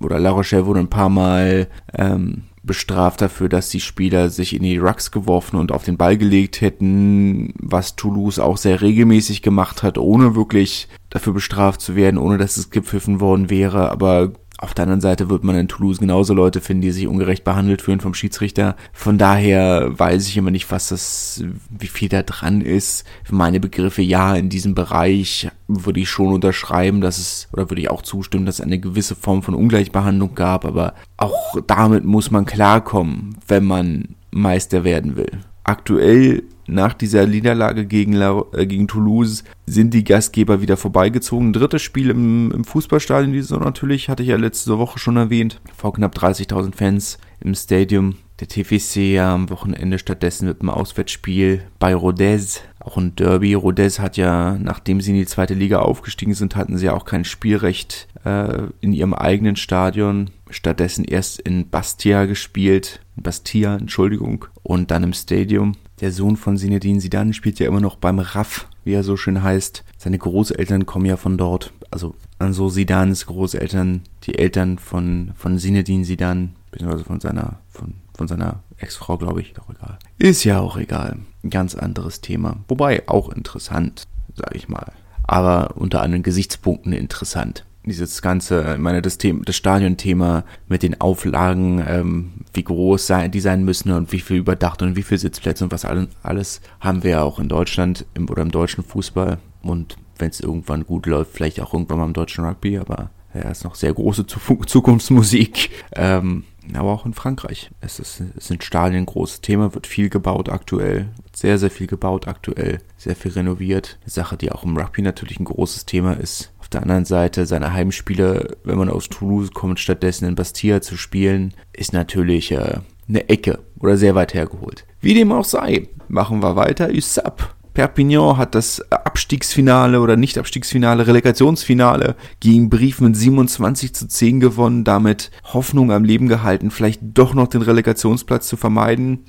oder 0.00 0.18
La 0.18 0.30
Rochelle 0.30 0.66
wurde 0.66 0.80
ein 0.80 0.90
paar 0.90 1.08
Mal 1.08 1.68
ähm, 1.96 2.44
bestraft 2.64 3.20
dafür, 3.20 3.48
dass 3.48 3.68
die 3.68 3.80
Spieler 3.80 4.30
sich 4.30 4.54
in 4.54 4.62
die 4.62 4.78
Rucks 4.78 5.10
geworfen 5.10 5.56
und 5.56 5.70
auf 5.70 5.84
den 5.84 5.96
Ball 5.96 6.16
gelegt 6.16 6.60
hätten, 6.60 7.52
was 7.58 7.96
Toulouse 7.96 8.38
auch 8.38 8.56
sehr 8.56 8.80
regelmäßig 8.80 9.42
gemacht 9.42 9.82
hat, 9.82 9.98
ohne 9.98 10.34
wirklich 10.34 10.88
dafür 11.10 11.34
bestraft 11.34 11.80
zu 11.80 11.94
werden, 11.94 12.18
ohne 12.18 12.38
dass 12.38 12.56
es 12.56 12.70
gepfiffen 12.70 13.20
worden 13.20 13.50
wäre. 13.50 13.90
Aber 13.90 14.32
auf 14.58 14.72
der 14.72 14.84
anderen 14.84 15.00
Seite 15.00 15.28
wird 15.28 15.42
man 15.44 15.56
in 15.56 15.68
Toulouse 15.68 15.98
genauso 15.98 16.32
Leute 16.32 16.60
finden, 16.60 16.82
die 16.82 16.92
sich 16.92 17.06
ungerecht 17.06 17.44
behandelt 17.44 17.82
fühlen 17.82 18.00
vom 18.00 18.14
Schiedsrichter. 18.14 18.76
Von 18.92 19.18
daher 19.18 19.98
weiß 19.98 20.28
ich 20.28 20.36
immer 20.36 20.50
nicht, 20.50 20.70
was 20.70 20.88
das, 20.88 21.44
wie 21.68 21.88
viel 21.88 22.08
da 22.08 22.22
dran 22.22 22.60
ist. 22.60 23.04
Für 23.24 23.34
meine 23.34 23.58
Begriffe, 23.60 24.02
ja, 24.02 24.34
in 24.34 24.48
diesem 24.48 24.74
Bereich 24.74 25.48
würde 25.66 26.00
ich 26.00 26.08
schon 26.08 26.32
unterschreiben, 26.32 27.00
dass 27.00 27.18
es, 27.18 27.48
oder 27.52 27.68
würde 27.68 27.82
ich 27.82 27.90
auch 27.90 28.02
zustimmen, 28.02 28.46
dass 28.46 28.56
es 28.56 28.64
eine 28.64 28.78
gewisse 28.78 29.16
Form 29.16 29.42
von 29.42 29.54
Ungleichbehandlung 29.54 30.34
gab, 30.34 30.64
aber 30.64 30.94
auch 31.16 31.56
damit 31.66 32.04
muss 32.04 32.30
man 32.30 32.44
klarkommen, 32.44 33.36
wenn 33.48 33.64
man 33.64 34.14
Meister 34.30 34.84
werden 34.84 35.16
will. 35.16 35.40
Aktuell 35.64 36.44
nach 36.66 36.94
dieser 36.94 37.26
Niederlage 37.26 37.86
gegen, 37.86 38.12
La, 38.12 38.44
äh, 38.52 38.66
gegen 38.66 38.88
Toulouse 38.88 39.44
sind 39.66 39.94
die 39.94 40.04
Gastgeber 40.04 40.60
wieder 40.60 40.76
vorbeigezogen. 40.76 41.52
Drittes 41.52 41.82
Spiel 41.82 42.10
im, 42.10 42.52
im 42.52 42.64
Fußballstadion 42.64 43.32
diese 43.32 43.48
Saison 43.48 43.64
natürlich, 43.64 44.08
hatte 44.08 44.22
ich 44.22 44.30
ja 44.30 44.36
letzte 44.36 44.78
Woche 44.78 44.98
schon 44.98 45.16
erwähnt. 45.16 45.60
Vor 45.76 45.94
knapp 45.94 46.16
30.000 46.16 46.74
Fans 46.74 47.18
im 47.40 47.54
Stadium. 47.54 48.16
Der 48.40 48.48
TFC 48.48 48.96
ja 49.12 49.32
am 49.32 49.48
Wochenende 49.48 49.98
stattdessen 49.98 50.48
mit 50.48 50.60
einem 50.60 50.70
Auswärtsspiel 50.70 51.62
bei 51.78 51.94
Rodez, 51.94 52.62
auch 52.80 52.96
ein 52.96 53.14
Derby. 53.14 53.54
Rodez 53.54 54.00
hat 54.00 54.16
ja, 54.16 54.58
nachdem 54.58 55.00
sie 55.00 55.12
in 55.12 55.18
die 55.18 55.26
zweite 55.26 55.54
Liga 55.54 55.78
aufgestiegen 55.78 56.34
sind, 56.34 56.56
hatten 56.56 56.76
sie 56.76 56.86
ja 56.86 56.94
auch 56.94 57.04
kein 57.04 57.24
Spielrecht 57.24 58.08
äh, 58.24 58.64
in 58.80 58.92
ihrem 58.92 59.14
eigenen 59.14 59.54
Stadion. 59.54 60.30
Stattdessen 60.54 61.04
erst 61.04 61.40
in 61.40 61.68
Bastia 61.68 62.26
gespielt, 62.26 63.00
Bastia, 63.16 63.76
Entschuldigung, 63.76 64.46
und 64.62 64.90
dann 64.90 65.02
im 65.02 65.12
Stadium 65.12 65.76
der 66.00 66.12
Sohn 66.12 66.36
von 66.36 66.56
Sinedin 66.56 67.00
Sidan 67.00 67.32
spielt 67.32 67.58
ja 67.58 67.66
immer 67.66 67.80
noch 67.80 67.96
beim 67.96 68.18
RAF, 68.18 68.66
wie 68.84 68.92
er 68.92 69.04
so 69.04 69.16
schön 69.16 69.42
heißt. 69.42 69.84
Seine 69.96 70.18
Großeltern 70.18 70.86
kommen 70.86 71.06
ja 71.06 71.16
von 71.16 71.38
dort. 71.38 71.72
Also 71.90 72.14
Anso 72.38 72.68
Sidans 72.68 73.26
Großeltern, 73.26 74.02
die 74.24 74.38
Eltern 74.38 74.78
von, 74.78 75.32
von 75.36 75.58
Sinedin 75.58 76.04
Sidan, 76.04 76.56
beziehungsweise 76.70 77.04
von 77.04 77.20
seiner, 77.20 77.60
von, 77.68 77.94
von 78.16 78.26
seiner 78.26 78.62
Ex-Frau, 78.76 79.18
glaube 79.18 79.40
ich. 79.40 79.52
Doch 79.52 79.70
egal. 79.70 79.98
Ist 80.18 80.44
ja 80.44 80.60
auch 80.60 80.76
egal. 80.76 81.18
Ein 81.42 81.50
ganz 81.50 81.74
anderes 81.74 82.20
Thema. 82.20 82.56
Wobei 82.68 83.08
auch 83.08 83.30
interessant, 83.30 84.04
sage 84.34 84.56
ich 84.56 84.68
mal. 84.68 84.92
Aber 85.22 85.76
unter 85.76 86.02
anderen 86.02 86.22
Gesichtspunkten 86.22 86.92
interessant 86.92 87.64
dieses 87.84 88.22
ganze, 88.22 88.74
ich 88.74 88.80
meine, 88.80 89.02
das 89.02 89.18
Thema, 89.18 89.42
das 89.44 89.56
Stadionthema 89.56 90.44
mit 90.68 90.82
den 90.82 91.00
Auflagen, 91.00 91.84
ähm, 91.86 92.32
wie 92.52 92.64
groß 92.64 93.06
sein, 93.06 93.30
die 93.30 93.40
sein 93.40 93.64
müssen 93.64 93.90
und 93.92 94.12
wie 94.12 94.20
viel 94.20 94.36
überdacht 94.36 94.82
und 94.82 94.96
wie 94.96 95.02
viel 95.02 95.18
Sitzplätze 95.18 95.64
und 95.64 95.72
was 95.72 95.84
alles, 95.84 96.60
haben 96.80 97.02
wir 97.02 97.10
ja 97.10 97.22
auch 97.22 97.38
in 97.38 97.48
Deutschland 97.48 98.06
im, 98.14 98.28
oder 98.28 98.42
im 98.42 98.50
deutschen 98.50 98.84
Fußball 98.84 99.38
und 99.62 99.96
wenn 100.18 100.30
es 100.30 100.40
irgendwann 100.40 100.86
gut 100.86 101.06
läuft, 101.06 101.32
vielleicht 101.32 101.60
auch 101.60 101.74
irgendwann 101.74 101.98
mal 101.98 102.06
im 102.06 102.12
deutschen 102.12 102.44
Rugby, 102.44 102.78
aber 102.78 103.10
ja, 103.34 103.50
ist 103.50 103.64
noch 103.64 103.74
sehr 103.74 103.92
große 103.92 104.26
Zukunftsmusik. 104.26 105.70
Ähm, 105.96 106.44
aber 106.72 106.92
auch 106.92 107.04
in 107.04 107.12
Frankreich. 107.12 107.70
Es, 107.80 107.98
ist, 107.98 108.22
es 108.36 108.46
sind 108.46 108.64
Stadien 108.64 109.04
großes 109.04 109.42
Thema, 109.42 109.74
wird 109.74 109.86
viel 109.86 110.08
gebaut 110.08 110.48
aktuell, 110.48 111.08
sehr, 111.34 111.58
sehr 111.58 111.70
viel 111.70 111.86
gebaut 111.86 112.26
aktuell, 112.26 112.80
sehr 112.96 113.16
viel 113.16 113.32
renoviert. 113.32 113.98
Eine 114.02 114.10
Sache, 114.10 114.36
die 114.36 114.50
auch 114.50 114.64
im 114.64 114.76
Rugby 114.76 115.02
natürlich 115.02 115.38
ein 115.38 115.44
großes 115.44 115.84
Thema 115.84 116.14
ist. 116.14 116.52
Der 116.74 116.82
anderen 116.82 117.04
Seite, 117.04 117.46
seine 117.46 117.72
Heimspiele, 117.72 118.56
wenn 118.64 118.78
man 118.78 118.88
aus 118.88 119.08
Toulouse 119.08 119.52
kommt, 119.52 119.78
stattdessen 119.78 120.26
in 120.26 120.34
Bastia 120.34 120.80
zu 120.80 120.96
spielen, 120.96 121.54
ist 121.72 121.92
natürlich 121.92 122.50
äh, 122.50 122.78
eine 123.08 123.28
Ecke 123.28 123.60
oder 123.78 123.96
sehr 123.96 124.16
weit 124.16 124.34
hergeholt. 124.34 124.84
Wie 125.00 125.14
dem 125.14 125.30
auch 125.30 125.44
sei, 125.44 125.88
machen 126.08 126.42
wir 126.42 126.56
weiter. 126.56 126.90
USAP 126.90 127.54
Perpignan 127.74 128.38
hat 128.38 128.54
das 128.56 128.80
Abstiegsfinale 128.90 130.00
oder 130.00 130.16
Nicht-Abstiegsfinale, 130.16 131.06
Relegationsfinale 131.06 132.16
gegen 132.40 132.70
Brief 132.70 133.00
mit 133.00 133.16
27 133.16 133.94
zu 133.94 134.08
10 134.08 134.40
gewonnen, 134.40 134.84
damit 134.84 135.30
Hoffnung 135.52 135.92
am 135.92 136.04
Leben 136.04 136.28
gehalten, 136.28 136.70
vielleicht 136.70 137.00
doch 137.02 137.34
noch 137.34 137.48
den 137.48 137.62
Relegationsplatz 137.62 138.48
zu 138.48 138.56
vermeiden. 138.56 139.24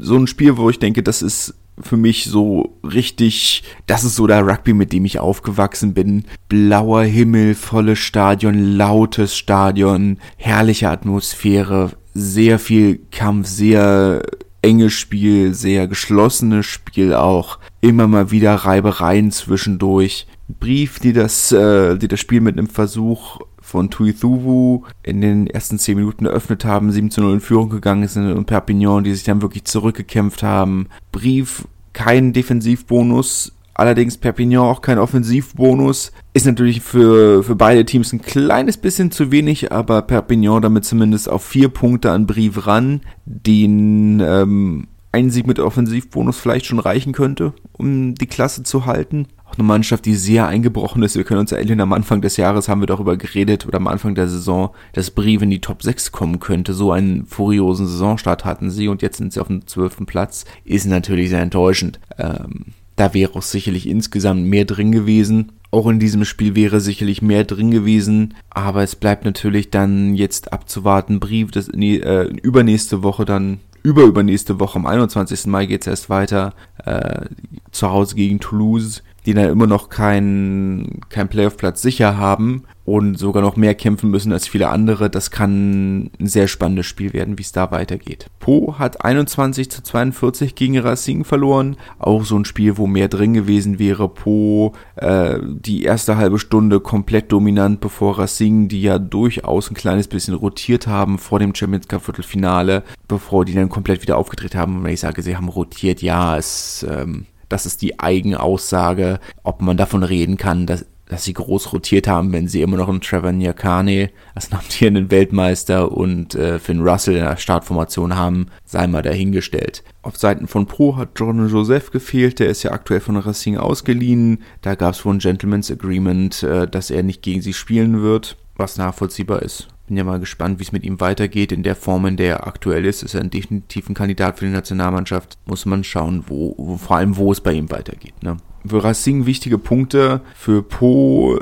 So 0.00 0.16
ein 0.16 0.26
Spiel, 0.26 0.56
wo 0.56 0.70
ich 0.70 0.80
denke, 0.80 1.04
das 1.04 1.22
ist 1.22 1.54
für 1.82 1.96
mich 1.96 2.24
so 2.24 2.78
richtig, 2.82 3.62
das 3.86 4.04
ist 4.04 4.16
so 4.16 4.26
der 4.26 4.46
Rugby, 4.46 4.72
mit 4.72 4.92
dem 4.92 5.04
ich 5.04 5.18
aufgewachsen 5.18 5.94
bin. 5.94 6.24
Blauer 6.48 7.02
Himmel, 7.02 7.54
volles 7.54 7.98
Stadion, 7.98 8.76
lautes 8.76 9.36
Stadion, 9.36 10.18
herrliche 10.36 10.90
Atmosphäre, 10.90 11.92
sehr 12.14 12.58
viel 12.58 13.00
Kampf, 13.10 13.46
sehr 13.46 14.22
enges 14.62 14.92
Spiel, 14.92 15.54
sehr 15.54 15.86
geschlossenes 15.86 16.66
Spiel 16.66 17.14
auch. 17.14 17.58
Immer 17.80 18.08
mal 18.08 18.30
wieder 18.30 18.54
Reibereien 18.54 19.30
zwischendurch. 19.30 20.26
Brief, 20.48 20.98
die 20.98 21.12
das, 21.12 21.52
äh, 21.52 21.96
die 21.96 22.08
das 22.08 22.20
Spiel 22.20 22.40
mit 22.40 22.58
einem 22.58 22.68
Versuch 22.68 23.40
von 23.68 23.90
Tuithuvu 23.90 24.84
in 25.02 25.20
den 25.20 25.46
ersten 25.46 25.78
10 25.78 25.98
Minuten 25.98 26.24
eröffnet 26.24 26.64
haben, 26.64 26.90
7 26.90 27.10
zu 27.10 27.20
0 27.20 27.34
in 27.34 27.40
Führung 27.40 27.68
gegangen 27.68 28.08
sind 28.08 28.32
und 28.32 28.46
Perpignan, 28.46 29.04
die 29.04 29.12
sich 29.12 29.24
dann 29.24 29.42
wirklich 29.42 29.64
zurückgekämpft 29.64 30.42
haben. 30.42 30.88
Brief, 31.12 31.68
kein 31.92 32.32
Defensivbonus, 32.32 33.52
allerdings 33.74 34.16
Perpignan 34.16 34.62
auch 34.62 34.80
kein 34.80 34.98
Offensivbonus. 34.98 36.12
Ist 36.32 36.46
natürlich 36.46 36.80
für, 36.80 37.42
für 37.44 37.56
beide 37.56 37.84
Teams 37.84 38.12
ein 38.14 38.22
kleines 38.22 38.78
bisschen 38.78 39.10
zu 39.10 39.30
wenig, 39.30 39.70
aber 39.70 40.00
Perpignan 40.00 40.62
damit 40.62 40.86
zumindest 40.86 41.28
auf 41.28 41.44
vier 41.44 41.68
Punkte 41.68 42.10
an 42.10 42.26
Brief 42.26 42.66
ran, 42.66 43.02
den 43.26 44.20
ähm, 44.20 44.88
ein 45.12 45.30
Sieg 45.30 45.46
mit 45.46 45.58
Offensivbonus 45.58 46.38
vielleicht 46.38 46.64
schon 46.64 46.78
reichen 46.78 47.12
könnte, 47.12 47.52
um 47.72 48.14
die 48.14 48.26
Klasse 48.26 48.62
zu 48.62 48.86
halten 48.86 49.26
eine 49.58 49.66
Mannschaft, 49.66 50.04
die 50.04 50.14
sehr 50.14 50.46
eingebrochen 50.46 51.02
ist. 51.02 51.16
Wir 51.16 51.24
können 51.24 51.40
uns 51.40 51.52
erinnern, 51.52 51.80
am 51.80 51.92
Anfang 51.92 52.20
des 52.20 52.36
Jahres 52.36 52.68
haben 52.68 52.80
wir 52.80 52.86
darüber 52.86 53.16
geredet 53.16 53.66
oder 53.66 53.76
am 53.76 53.86
Anfang 53.88 54.14
der 54.14 54.28
Saison, 54.28 54.70
dass 54.92 55.10
Brief 55.10 55.42
in 55.42 55.50
die 55.50 55.60
Top 55.60 55.82
6 55.82 56.12
kommen 56.12 56.40
könnte. 56.40 56.74
So 56.74 56.92
einen 56.92 57.26
furiosen 57.26 57.86
Saisonstart 57.86 58.44
hatten 58.44 58.70
sie 58.70 58.88
und 58.88 59.02
jetzt 59.02 59.18
sind 59.18 59.32
sie 59.32 59.40
auf 59.40 59.48
dem 59.48 59.66
zwölften 59.66 60.06
Platz. 60.06 60.44
Ist 60.64 60.86
natürlich 60.86 61.30
sehr 61.30 61.42
enttäuschend. 61.42 61.98
Ähm, 62.18 62.66
da 62.96 63.14
wäre 63.14 63.36
auch 63.36 63.42
sicherlich 63.42 63.88
insgesamt 63.88 64.44
mehr 64.44 64.64
drin 64.64 64.90
gewesen. 64.90 65.52
Auch 65.70 65.86
in 65.86 66.00
diesem 66.00 66.24
Spiel 66.24 66.56
wäre 66.56 66.80
sicherlich 66.80 67.20
mehr 67.22 67.44
drin 67.44 67.70
gewesen, 67.70 68.34
aber 68.50 68.82
es 68.82 68.96
bleibt 68.96 69.24
natürlich 69.24 69.70
dann 69.70 70.14
jetzt 70.14 70.52
abzuwarten. 70.52 71.20
Brief, 71.20 71.50
das 71.50 71.68
äh, 71.68 72.24
übernächste 72.42 73.02
Woche 73.02 73.24
dann 73.24 73.60
über 73.82 74.02
übernächste 74.02 74.58
Woche 74.60 74.78
am 74.78 74.86
21. 74.86 75.46
Mai 75.46 75.66
geht 75.66 75.82
es 75.82 75.86
erst 75.86 76.10
weiter 76.10 76.54
äh, 76.84 77.26
zu 77.70 77.90
Hause 77.90 78.16
gegen 78.16 78.40
Toulouse 78.40 79.02
die 79.26 79.34
dann 79.34 79.50
immer 79.50 79.66
noch 79.66 79.88
keinen 79.88 81.00
kein 81.08 81.28
Playoff-Platz 81.28 81.82
sicher 81.82 82.16
haben 82.16 82.64
und 82.88 83.18
sogar 83.18 83.42
noch 83.42 83.56
mehr 83.56 83.74
kämpfen 83.74 84.10
müssen 84.10 84.32
als 84.32 84.48
viele 84.48 84.68
andere. 84.70 85.10
Das 85.10 85.30
kann 85.30 86.10
ein 86.18 86.26
sehr 86.26 86.48
spannendes 86.48 86.86
Spiel 86.86 87.12
werden, 87.12 87.36
wie 87.36 87.42
es 87.42 87.52
da 87.52 87.70
weitergeht. 87.70 88.30
Po 88.40 88.76
hat 88.78 89.04
21 89.04 89.70
zu 89.70 89.82
42 89.82 90.54
gegen 90.54 90.78
Racing 90.78 91.24
verloren. 91.24 91.76
Auch 91.98 92.24
so 92.24 92.38
ein 92.38 92.46
Spiel, 92.46 92.78
wo 92.78 92.86
mehr 92.86 93.08
drin 93.08 93.34
gewesen 93.34 93.78
wäre. 93.78 94.08
Po 94.08 94.72
äh, 94.96 95.38
die 95.42 95.82
erste 95.82 96.16
halbe 96.16 96.38
Stunde 96.38 96.80
komplett 96.80 97.30
dominant, 97.30 97.80
bevor 97.80 98.18
Racing, 98.18 98.68
die 98.68 98.80
ja 98.80 98.98
durchaus 98.98 99.70
ein 99.70 99.74
kleines 99.74 100.08
bisschen 100.08 100.32
rotiert 100.32 100.86
haben 100.86 101.18
vor 101.18 101.38
dem 101.38 101.54
Champions 101.54 101.88
Cup 101.88 102.02
Viertelfinale, 102.02 102.84
bevor 103.06 103.44
die 103.44 103.52
dann 103.52 103.68
komplett 103.68 104.00
wieder 104.00 104.16
aufgedreht 104.16 104.54
haben. 104.54 104.78
Und 104.78 104.84
wenn 104.84 104.94
ich 104.94 105.00
sage, 105.00 105.20
sie 105.20 105.36
haben 105.36 105.50
rotiert, 105.50 106.00
ja, 106.00 106.38
es 106.38 106.86
ähm, 106.88 107.26
das 107.48 107.66
ist 107.66 107.82
die 107.82 107.98
Eigenaussage, 107.98 109.20
ob 109.42 109.62
man 109.62 109.76
davon 109.76 110.02
reden 110.02 110.36
kann, 110.36 110.66
dass, 110.66 110.86
dass 111.06 111.24
sie 111.24 111.32
groß 111.32 111.72
rotiert 111.72 112.06
haben, 112.06 112.32
wenn 112.32 112.48
sie 112.48 112.62
immer 112.62 112.76
noch 112.76 112.88
einen 112.88 113.00
Trevor 113.00 113.32
Nyakane 113.32 114.10
als 114.34 114.52
amtierenden 114.52 115.10
Weltmeister 115.10 115.90
und 115.92 116.34
äh, 116.34 116.58
Finn 116.58 116.86
Russell 116.86 117.16
in 117.16 117.24
der 117.24 117.36
Startformation 117.36 118.16
haben, 118.16 118.48
sei 118.64 118.86
mal 118.86 119.02
dahingestellt. 119.02 119.82
Auf 120.02 120.16
Seiten 120.16 120.46
von 120.46 120.66
Pro 120.66 120.96
hat 120.96 121.10
Jordan 121.16 121.48
Joseph 121.48 121.90
gefehlt, 121.90 122.38
der 122.38 122.48
ist 122.48 122.62
ja 122.62 122.72
aktuell 122.72 123.00
von 123.00 123.16
Racing 123.16 123.56
ausgeliehen. 123.56 124.42
Da 124.62 124.74
gab 124.74 124.94
es 124.94 125.04
wohl 125.04 125.14
ein 125.14 125.20
Gentleman's 125.20 125.70
Agreement, 125.70 126.42
äh, 126.42 126.68
dass 126.68 126.90
er 126.90 127.02
nicht 127.02 127.22
gegen 127.22 127.40
sie 127.40 127.54
spielen 127.54 128.02
wird, 128.02 128.36
was 128.56 128.76
nachvollziehbar 128.76 129.42
ist. 129.42 129.68
Bin 129.88 129.96
ja 129.96 130.04
mal 130.04 130.20
gespannt, 130.20 130.58
wie 130.58 130.64
es 130.64 130.72
mit 130.72 130.84
ihm 130.84 131.00
weitergeht. 131.00 131.50
In 131.50 131.62
der 131.62 131.74
Form, 131.74 132.04
in 132.04 132.16
der 132.18 132.28
er 132.28 132.46
aktuell 132.46 132.84
ist, 132.84 133.02
ist 133.02 133.14
er 133.14 133.22
ein 133.22 133.30
definitiv 133.30 133.88
ein 133.88 133.94
Kandidat 133.94 134.38
für 134.38 134.44
die 134.44 134.52
Nationalmannschaft. 134.52 135.38
Muss 135.46 135.64
man 135.64 135.82
schauen, 135.82 136.24
wo, 136.26 136.54
wo 136.58 136.76
vor 136.76 136.98
allem 136.98 137.16
wo 137.16 137.32
es 137.32 137.40
bei 137.40 137.52
ihm 137.52 137.70
weitergeht. 137.70 138.22
Ne? 138.22 138.36
Für 138.66 138.84
Racing 138.84 139.24
wichtige 139.24 139.56
Punkte. 139.56 140.20
Für 140.34 140.62
Po, 140.62 141.40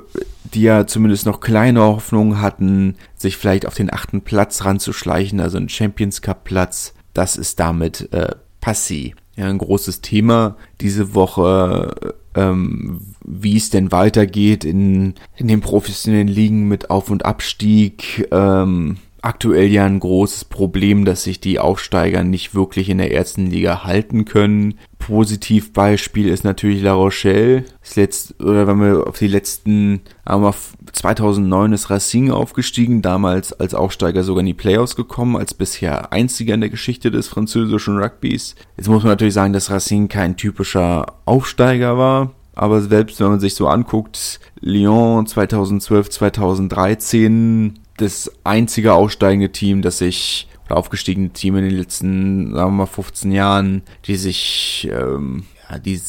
die 0.55 0.63
ja 0.63 0.87
zumindest 0.87 1.27
noch 1.27 1.41
kleine 1.41 1.81
Hoffnungen 1.81 2.41
hatten, 2.41 2.95
sich 3.17 3.37
vielleicht 3.37 3.67
auf 3.67 3.75
den 3.75 3.93
achten 3.93 4.21
Platz 4.21 4.65
ranzuschleichen, 4.65 5.41
also 5.41 5.57
einen 5.57 5.69
Champions 5.69 6.23
Cup 6.23 6.45
Platz. 6.45 6.95
Das 7.15 7.37
ist 7.37 7.59
damit 7.59 8.13
äh, 8.13 8.35
passé. 8.63 9.15
Ja, 9.35 9.47
ein 9.47 9.59
großes 9.59 10.01
Thema 10.03 10.57
diese 10.81 11.15
Woche 11.15 12.15
ähm, 12.37 13.01
wie 13.25 13.57
es 13.57 13.71
denn 13.71 13.91
weitergeht 13.91 14.65
in, 14.65 15.15
in 15.37 15.49
den 15.49 15.61
professionellen 15.61 16.29
Ligen 16.29 16.69
mit 16.69 16.91
Auf- 16.91 17.11
und 17.11 17.25
Abstieg. 17.25 18.29
Ähm, 18.31 18.99
aktuell 19.27 19.67
ja 19.67 19.85
ein 19.85 19.99
großes 19.99 20.45
Problem, 20.45 21.05
dass 21.05 21.25
sich 21.25 21.41
die 21.41 21.59
Aufsteiger 21.59 22.23
nicht 22.23 22.55
wirklich 22.55 22.89
in 22.89 22.99
der 22.99 23.13
ersten 23.13 23.47
Liga 23.47 23.83
halten 23.83 24.25
können. 24.25 24.75
Positivbeispiel 24.99 26.29
ist 26.29 26.45
natürlich 26.45 26.81
La 26.81 26.93
Rochelle. 26.93 27.65
Das 27.81 27.97
letzte, 27.97 28.35
oder 28.43 28.69
wenn 28.69 28.81
wir 28.81 29.07
auf 29.07 29.19
die 29.19 29.27
letzten, 29.27 30.03
aber 30.25 30.55
2009 30.93 31.73
ist 31.73 31.91
Racing 31.91 32.31
aufgestiegen, 32.31 33.03
damals 33.03 33.53
als 33.53 33.75
Aufsteiger 33.75 34.23
sogar 34.23 34.41
in 34.41 34.47
die 34.47 34.55
Playoffs 34.55 34.95
gekommen, 34.95 35.37
als 35.37 35.55
bisher 35.55 36.13
einziger 36.13 36.55
in 36.55 36.61
der 36.61 36.71
Geschichte 36.71 37.11
des 37.11 37.27
französischen 37.27 37.99
Rugbys. 37.99 38.55
Jetzt 38.77 38.89
muss 38.89 39.03
man 39.03 39.11
natürlich 39.11 39.35
sagen, 39.35 39.53
dass 39.53 39.71
Racing 39.73 40.07
kein 40.07 40.37
typischer 40.37 41.15
Aufsteiger 41.25 41.99
war. 41.99 42.31
Aber 42.55 42.81
selbst 42.81 43.21
wenn 43.21 43.29
man 43.29 43.41
sich 43.41 43.55
so 43.55 43.67
anguckt, 43.67 44.41
Lyon 44.61 45.27
2012, 45.27 46.11
2013, 46.11 47.81
das 47.97 48.31
einzige 48.45 48.95
aufsteigende 48.95 49.51
Team, 49.53 49.83
das 49.83 49.99
sich 49.99 50.49
oder 50.67 50.77
aufgestiegene 50.77 51.31
Team 51.31 51.57
in 51.57 51.65
den 51.65 51.77
letzten, 51.77 52.53
sagen 52.53 52.73
wir 52.73 52.79
mal, 52.79 52.87
15 52.87 53.33
Jahren, 53.33 53.83
die 54.07 54.17
sich, 54.17 54.89
ähm, 54.93 55.45
ja, 55.71 55.79
die, 55.79 56.01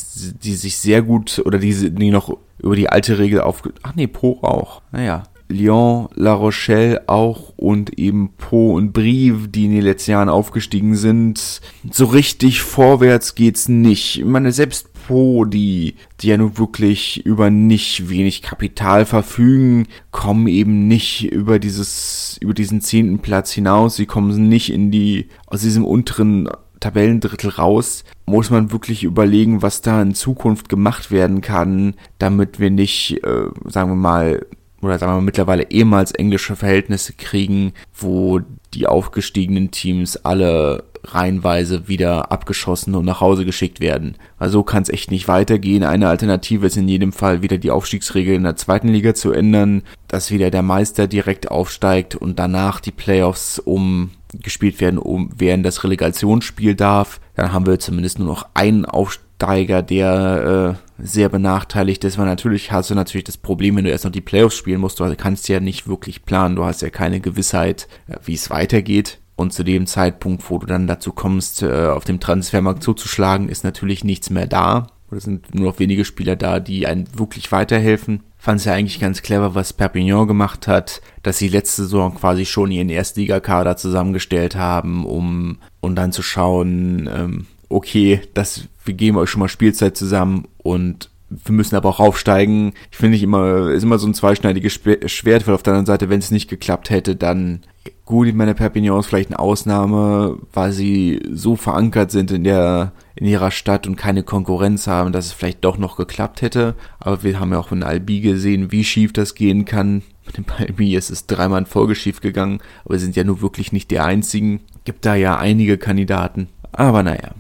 die 0.43 0.55
sich 0.55 0.77
sehr 0.77 1.01
gut 1.01 1.41
oder 1.45 1.59
die, 1.59 1.91
die 1.91 2.11
noch 2.11 2.37
über 2.59 2.75
die 2.75 2.89
alte 2.89 3.19
Regel 3.19 3.41
auf, 3.41 3.63
ach 3.83 3.95
nee, 3.95 4.07
Po 4.07 4.39
auch, 4.41 4.81
naja. 4.91 5.23
Lyon, 5.49 6.09
La 6.15 6.33
Rochelle 6.33 7.07
auch 7.07 7.53
und 7.55 7.97
eben 7.97 8.33
Po 8.37 8.73
und 8.73 8.91
Brive, 8.91 9.47
die 9.47 9.63
in 9.63 9.71
den 9.71 9.81
letzten 9.81 10.11
Jahren 10.11 10.27
aufgestiegen 10.27 10.95
sind. 10.95 11.61
So 11.89 12.05
richtig 12.05 12.61
vorwärts 12.61 13.33
geht's 13.33 13.69
nicht. 13.69 14.17
Ich 14.19 14.25
meine, 14.25 14.51
selbst 14.51 14.89
Po, 15.07 15.45
die, 15.45 15.95
die 16.19 16.27
ja 16.27 16.35
nun 16.35 16.57
wirklich 16.57 17.25
über 17.25 17.49
nicht 17.49 18.09
wenig 18.09 18.41
Kapital 18.41 19.05
verfügen, 19.05 19.87
kommen 20.11 20.47
eben 20.47 20.89
nicht 20.89 21.31
über 21.31 21.59
dieses, 21.59 22.37
über 22.41 22.53
diesen 22.53 22.81
zehnten 22.81 23.19
Platz 23.19 23.51
hinaus. 23.51 23.95
Sie 23.95 24.05
kommen 24.05 24.49
nicht 24.49 24.69
in 24.69 24.91
die, 24.91 25.29
aus 25.45 25.61
diesem 25.61 25.85
unteren 25.85 26.49
Tabellendrittel 26.81 27.51
raus, 27.51 28.03
muss 28.25 28.49
man 28.49 28.73
wirklich 28.73 29.05
überlegen, 29.05 29.61
was 29.61 29.81
da 29.81 30.01
in 30.01 30.13
Zukunft 30.13 30.67
gemacht 30.67 31.09
werden 31.09 31.39
kann, 31.39 31.93
damit 32.19 32.59
wir 32.59 32.69
nicht, 32.69 33.23
äh, 33.23 33.45
sagen 33.63 33.91
wir 33.91 33.95
mal, 33.95 34.45
oder 34.81 34.99
sagen 34.99 35.13
wir 35.13 35.21
mittlerweile 35.21 35.71
ehemals 35.71 36.11
englische 36.11 36.57
Verhältnisse 36.57 37.13
kriegen, 37.13 37.71
wo 37.95 38.41
die 38.73 38.87
aufgestiegenen 38.87 39.71
Teams 39.71 40.17
alle 40.17 40.83
reihenweise 41.03 41.87
wieder 41.87 42.31
abgeschossen 42.31 42.95
und 42.95 43.05
nach 43.05 43.21
Hause 43.21 43.45
geschickt 43.45 43.79
werden. 43.79 44.15
Also 44.37 44.63
kann 44.63 44.83
es 44.83 44.89
echt 44.89 45.11
nicht 45.11 45.27
weitergehen. 45.27 45.83
Eine 45.83 46.09
Alternative 46.09 46.65
ist 46.67 46.77
in 46.77 46.87
jedem 46.87 47.13
Fall 47.13 47.41
wieder 47.41 47.57
die 47.57 47.71
Aufstiegsregel 47.71 48.35
in 48.35 48.43
der 48.43 48.55
zweiten 48.55 48.89
Liga 48.89 49.13
zu 49.13 49.31
ändern, 49.31 49.83
dass 50.07 50.31
wieder 50.31 50.51
der 50.51 50.61
Meister 50.61 51.07
direkt 51.07 51.51
aufsteigt 51.51 52.15
und 52.15 52.39
danach 52.39 52.79
die 52.79 52.91
Playoffs 52.91 53.59
um 53.59 54.11
gespielt 54.33 54.81
werden, 54.81 54.97
um 54.97 55.29
während 55.37 55.65
das 55.65 55.83
Relegationsspiel 55.83 56.75
darf. 56.75 57.19
Dann 57.35 57.53
haben 57.53 57.65
wir 57.65 57.79
zumindest 57.79 58.19
nur 58.19 58.27
noch 58.27 58.45
einen 58.53 58.85
Aufsteiger, 58.85 59.81
der 59.81 60.77
äh, 60.77 61.03
sehr 61.03 61.29
benachteiligt 61.29 62.03
ist, 62.03 62.17
weil 62.17 62.25
natürlich 62.25 62.71
hast 62.71 62.89
du 62.89 62.95
natürlich 62.95 63.25
das 63.25 63.37
Problem, 63.37 63.75
wenn 63.75 63.85
du 63.85 63.91
erst 63.91 64.05
noch 64.05 64.11
die 64.11 64.21
Playoffs 64.21 64.55
spielen 64.55 64.81
musst, 64.81 64.99
du 64.99 65.15
kannst 65.15 65.47
ja 65.47 65.59
nicht 65.59 65.87
wirklich 65.87 66.25
planen, 66.25 66.55
du 66.55 66.65
hast 66.65 66.81
ja 66.81 66.89
keine 66.89 67.19
Gewissheit, 67.19 67.87
äh, 68.07 68.17
wie 68.23 68.33
es 68.33 68.49
weitergeht. 68.49 69.19
Und 69.37 69.53
zu 69.53 69.63
dem 69.63 69.85
Zeitpunkt, 69.85 70.49
wo 70.49 70.57
du 70.57 70.65
dann 70.65 70.87
dazu 70.87 71.13
kommst, 71.13 71.61
äh, 71.61 71.87
auf 71.87 72.03
dem 72.03 72.19
Transfermarkt 72.19 72.81
zuzuschlagen, 72.83 73.49
ist 73.49 73.63
natürlich 73.63 74.03
nichts 74.03 74.31
mehr 74.31 74.47
da. 74.47 74.87
Oder 75.09 75.21
sind 75.21 75.53
nur 75.53 75.71
noch 75.71 75.79
wenige 75.79 76.03
Spieler 76.03 76.35
da, 76.35 76.59
die 76.59 76.87
einen 76.87 77.07
wirklich 77.17 77.51
weiterhelfen. 77.51 78.23
Fand 78.39 78.59
es 78.59 78.65
ja 78.65 78.73
eigentlich 78.73 78.99
ganz 78.99 79.21
clever, 79.21 79.55
was 79.55 79.73
Perpignan 79.73 80.27
gemacht 80.27 80.67
hat, 80.67 81.01
dass 81.21 81.37
sie 81.37 81.49
letzte 81.49 81.83
Saison 81.83 82.15
quasi 82.15 82.45
schon 82.45 82.71
ihren 82.71 82.89
Erstligakader 82.89 83.77
zusammengestellt 83.77 84.55
haben, 84.55 85.05
um, 85.05 85.59
um 85.81 85.95
dann 85.95 86.11
zu 86.11 86.23
schauen, 86.23 87.07
ähm, 87.13 87.45
okay, 87.69 88.21
das, 88.33 88.67
wir 88.85 88.95
geben 88.95 89.17
euch 89.17 89.29
schon 89.29 89.39
mal 89.39 89.49
Spielzeit 89.49 89.95
zusammen 89.95 90.45
und 90.57 91.09
wir 91.29 91.53
müssen 91.53 91.75
aber 91.75 91.89
auch 91.89 91.99
aufsteigen. 91.99 92.73
Ich 92.91 92.97
finde 92.97 93.17
ich 93.17 93.23
immer, 93.23 93.69
ist 93.69 93.83
immer 93.83 93.99
so 93.99 94.07
ein 94.07 94.13
zweischneidiges 94.13 94.73
Schwert, 94.73 95.45
weil 95.45 95.55
auf 95.55 95.63
der 95.63 95.73
anderen 95.73 95.85
Seite, 95.85 96.09
wenn 96.09 96.19
es 96.19 96.31
nicht 96.31 96.49
geklappt 96.49 96.89
hätte, 96.89 97.15
dann 97.15 97.61
gut, 98.07 98.27
ich 98.27 98.33
meine, 98.33 98.55
Perpignan 98.55 98.99
ist 98.99 99.05
vielleicht 99.05 99.29
eine 99.29 99.39
Ausnahme, 99.39 100.39
weil 100.53 100.71
sie 100.71 101.21
so 101.31 101.55
verankert 101.55 102.09
sind 102.09 102.31
in 102.31 102.43
der, 102.43 102.93
in 103.15 103.27
ihrer 103.27 103.51
Stadt 103.51 103.85
und 103.85 103.97
keine 103.97 104.23
Konkurrenz 104.23 104.87
haben, 104.87 105.11
dass 105.11 105.27
es 105.27 105.33
vielleicht 105.33 105.63
doch 105.63 105.77
noch 105.77 105.97
geklappt 105.97 106.41
hätte. 106.41 106.73
Aber 106.99 107.21
wir 107.21 107.39
haben 107.39 107.51
ja 107.51 107.59
auch 107.59 107.71
in 107.71 107.83
Albi 107.83 108.21
gesehen, 108.21 108.71
wie 108.71 108.83
schief 108.83 109.13
das 109.13 109.35
gehen 109.35 109.65
kann. 109.65 110.01
Mit 110.25 110.37
dem 110.37 110.45
Albi 110.57 110.95
ist 110.95 111.11
es 111.11 111.27
dreimal 111.27 111.59
in 111.59 111.65
Folge 111.67 111.95
schief 111.95 112.21
gegangen, 112.21 112.59
aber 112.83 112.97
sind 112.97 113.15
ja 113.15 113.23
nur 113.23 113.41
wirklich 113.41 113.71
nicht 113.71 113.91
die 113.91 113.99
einzigen. 113.99 114.61
Gibt 114.85 115.05
da 115.05 115.15
ja 115.15 115.37
einige 115.37 115.77
Kandidaten. 115.77 116.47
Aber 116.71 117.03
naja, 117.03 117.31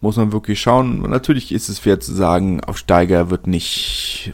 muss 0.00 0.16
man 0.16 0.32
wirklich 0.32 0.60
schauen. 0.60 1.00
natürlich 1.08 1.52
ist 1.52 1.68
es 1.68 1.78
fair 1.78 2.00
zu 2.00 2.12
sagen, 2.12 2.62
auf 2.64 2.78
Steiger 2.78 3.30
wird 3.30 3.46
nicht, 3.46 4.32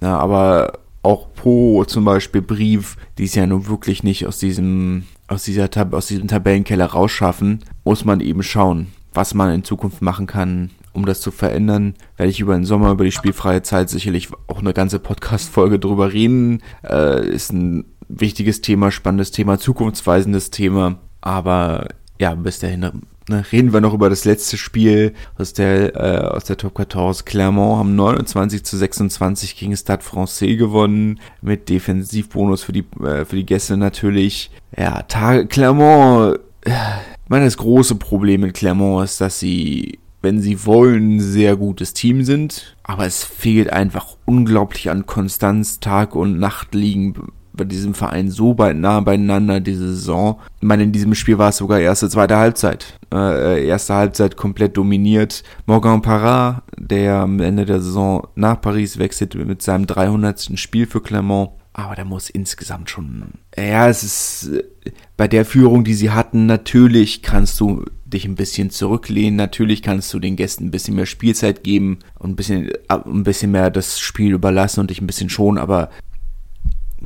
na, 0.00 0.18
aber 0.18 0.78
auch 1.02 1.32
Po 1.34 1.84
zum 1.84 2.04
Beispiel 2.04 2.42
Brief, 2.42 2.96
die 3.18 3.24
es 3.24 3.34
ja 3.34 3.46
nun 3.46 3.68
wirklich 3.68 4.02
nicht 4.02 4.26
aus 4.26 4.38
diesem, 4.38 5.04
aus 5.30 5.44
dieser, 5.44 5.70
Tab 5.70 5.94
aus 5.94 6.06
diesem 6.06 6.28
Tabellenkeller 6.28 6.86
rausschaffen, 6.86 7.60
muss 7.84 8.04
man 8.04 8.20
eben 8.20 8.42
schauen, 8.42 8.88
was 9.14 9.32
man 9.32 9.54
in 9.54 9.64
Zukunft 9.64 10.02
machen 10.02 10.26
kann, 10.26 10.70
um 10.92 11.06
das 11.06 11.20
zu 11.20 11.30
verändern, 11.30 11.94
werde 12.16 12.30
ich 12.30 12.40
über 12.40 12.54
den 12.54 12.64
Sommer, 12.64 12.90
über 12.90 13.04
die 13.04 13.12
spielfreie 13.12 13.62
Zeit 13.62 13.90
sicherlich 13.90 14.28
auch 14.48 14.58
eine 14.58 14.72
ganze 14.72 14.98
Podcast-Folge 14.98 15.78
drüber 15.78 16.12
reden. 16.12 16.62
Äh, 16.82 17.28
ist 17.28 17.52
ein 17.52 17.84
wichtiges 18.08 18.60
Thema, 18.60 18.90
spannendes 18.90 19.30
Thema, 19.30 19.58
zukunftsweisendes 19.58 20.50
Thema. 20.50 20.98
Aber 21.20 21.86
ja, 22.20 22.34
bis 22.34 22.58
dahin 22.58 22.90
Ne, 23.28 23.44
reden 23.52 23.72
wir 23.72 23.80
noch 23.80 23.94
über 23.94 24.10
das 24.10 24.24
letzte 24.24 24.56
Spiel 24.56 25.14
aus 25.38 25.52
der, 25.52 25.94
äh, 25.94 26.26
aus 26.34 26.44
der 26.44 26.56
Top 26.56 26.76
14. 26.76 27.24
Clermont 27.24 27.78
haben 27.78 27.94
29 27.94 28.64
zu 28.64 28.76
26 28.76 29.56
gegen 29.56 29.76
Stade 29.76 30.02
Francais 30.02 30.56
gewonnen, 30.56 31.20
mit 31.40 31.68
Defensivbonus 31.68 32.64
für 32.64 32.72
die, 32.72 32.84
äh, 33.04 33.24
für 33.24 33.36
die 33.36 33.46
Gäste 33.46 33.76
natürlich. 33.76 34.50
Ja, 34.76 35.02
Tag 35.02 35.48
Clermont, 35.48 36.40
äh, 36.62 36.72
meine, 37.28 37.44
das 37.44 37.56
große 37.56 37.94
Problem 37.94 38.40
mit 38.40 38.54
Clermont 38.54 39.04
ist, 39.04 39.20
dass 39.20 39.38
sie, 39.38 40.00
wenn 40.22 40.40
sie 40.40 40.66
wollen, 40.66 41.16
ein 41.16 41.20
sehr 41.20 41.56
gutes 41.56 41.94
Team 41.94 42.24
sind, 42.24 42.74
aber 42.82 43.06
es 43.06 43.22
fehlt 43.22 43.72
einfach 43.72 44.16
unglaublich 44.24 44.90
an 44.90 45.06
Konstanz, 45.06 45.78
Tag 45.78 46.16
und 46.16 46.40
Nacht 46.40 46.74
liegen 46.74 47.14
bei 47.60 47.64
diesem 47.64 47.92
Verein 47.92 48.30
so 48.30 48.54
bald 48.54 48.78
nah 48.78 49.00
beieinander 49.00 49.60
diese 49.60 49.88
Saison. 49.88 50.40
Ich 50.60 50.66
meine, 50.66 50.82
in 50.82 50.92
diesem 50.92 51.14
Spiel 51.14 51.36
war 51.36 51.50
es 51.50 51.58
sogar 51.58 51.78
erste, 51.78 52.08
zweite 52.08 52.38
Halbzeit. 52.38 52.98
Äh, 53.12 53.66
erste 53.66 53.92
Halbzeit 53.94 54.34
komplett 54.34 54.78
dominiert. 54.78 55.42
Morgan 55.66 56.00
Parra, 56.00 56.62
der 56.78 57.16
am 57.16 57.38
Ende 57.38 57.66
der 57.66 57.82
Saison 57.82 58.26
nach 58.34 58.62
Paris 58.62 58.98
wechselt 58.98 59.34
mit 59.34 59.60
seinem 59.60 59.86
300. 59.86 60.58
Spiel 60.58 60.86
für 60.86 61.02
Clermont. 61.02 61.50
Aber 61.74 61.94
der 61.94 62.06
muss 62.06 62.30
insgesamt 62.30 62.88
schon. 62.88 63.24
Ja, 63.56 63.90
es 63.90 64.02
ist 64.04 64.50
bei 65.18 65.28
der 65.28 65.44
Führung, 65.44 65.84
die 65.84 65.94
sie 65.94 66.10
hatten, 66.10 66.46
natürlich 66.46 67.20
kannst 67.20 67.60
du 67.60 67.84
dich 68.06 68.24
ein 68.24 68.36
bisschen 68.36 68.70
zurücklehnen. 68.70 69.36
Natürlich 69.36 69.82
kannst 69.82 70.12
du 70.14 70.18
den 70.18 70.36
Gästen 70.36 70.64
ein 70.64 70.70
bisschen 70.70 70.96
mehr 70.96 71.06
Spielzeit 71.06 71.62
geben 71.62 71.98
und 72.18 72.30
ein 72.30 72.36
bisschen, 72.36 72.70
ein 72.88 73.22
bisschen 73.22 73.50
mehr 73.50 73.70
das 73.70 74.00
Spiel 74.00 74.32
überlassen 74.32 74.80
und 74.80 74.88
dich 74.88 75.02
ein 75.02 75.06
bisschen 75.06 75.28
schonen, 75.28 75.58
aber 75.58 75.90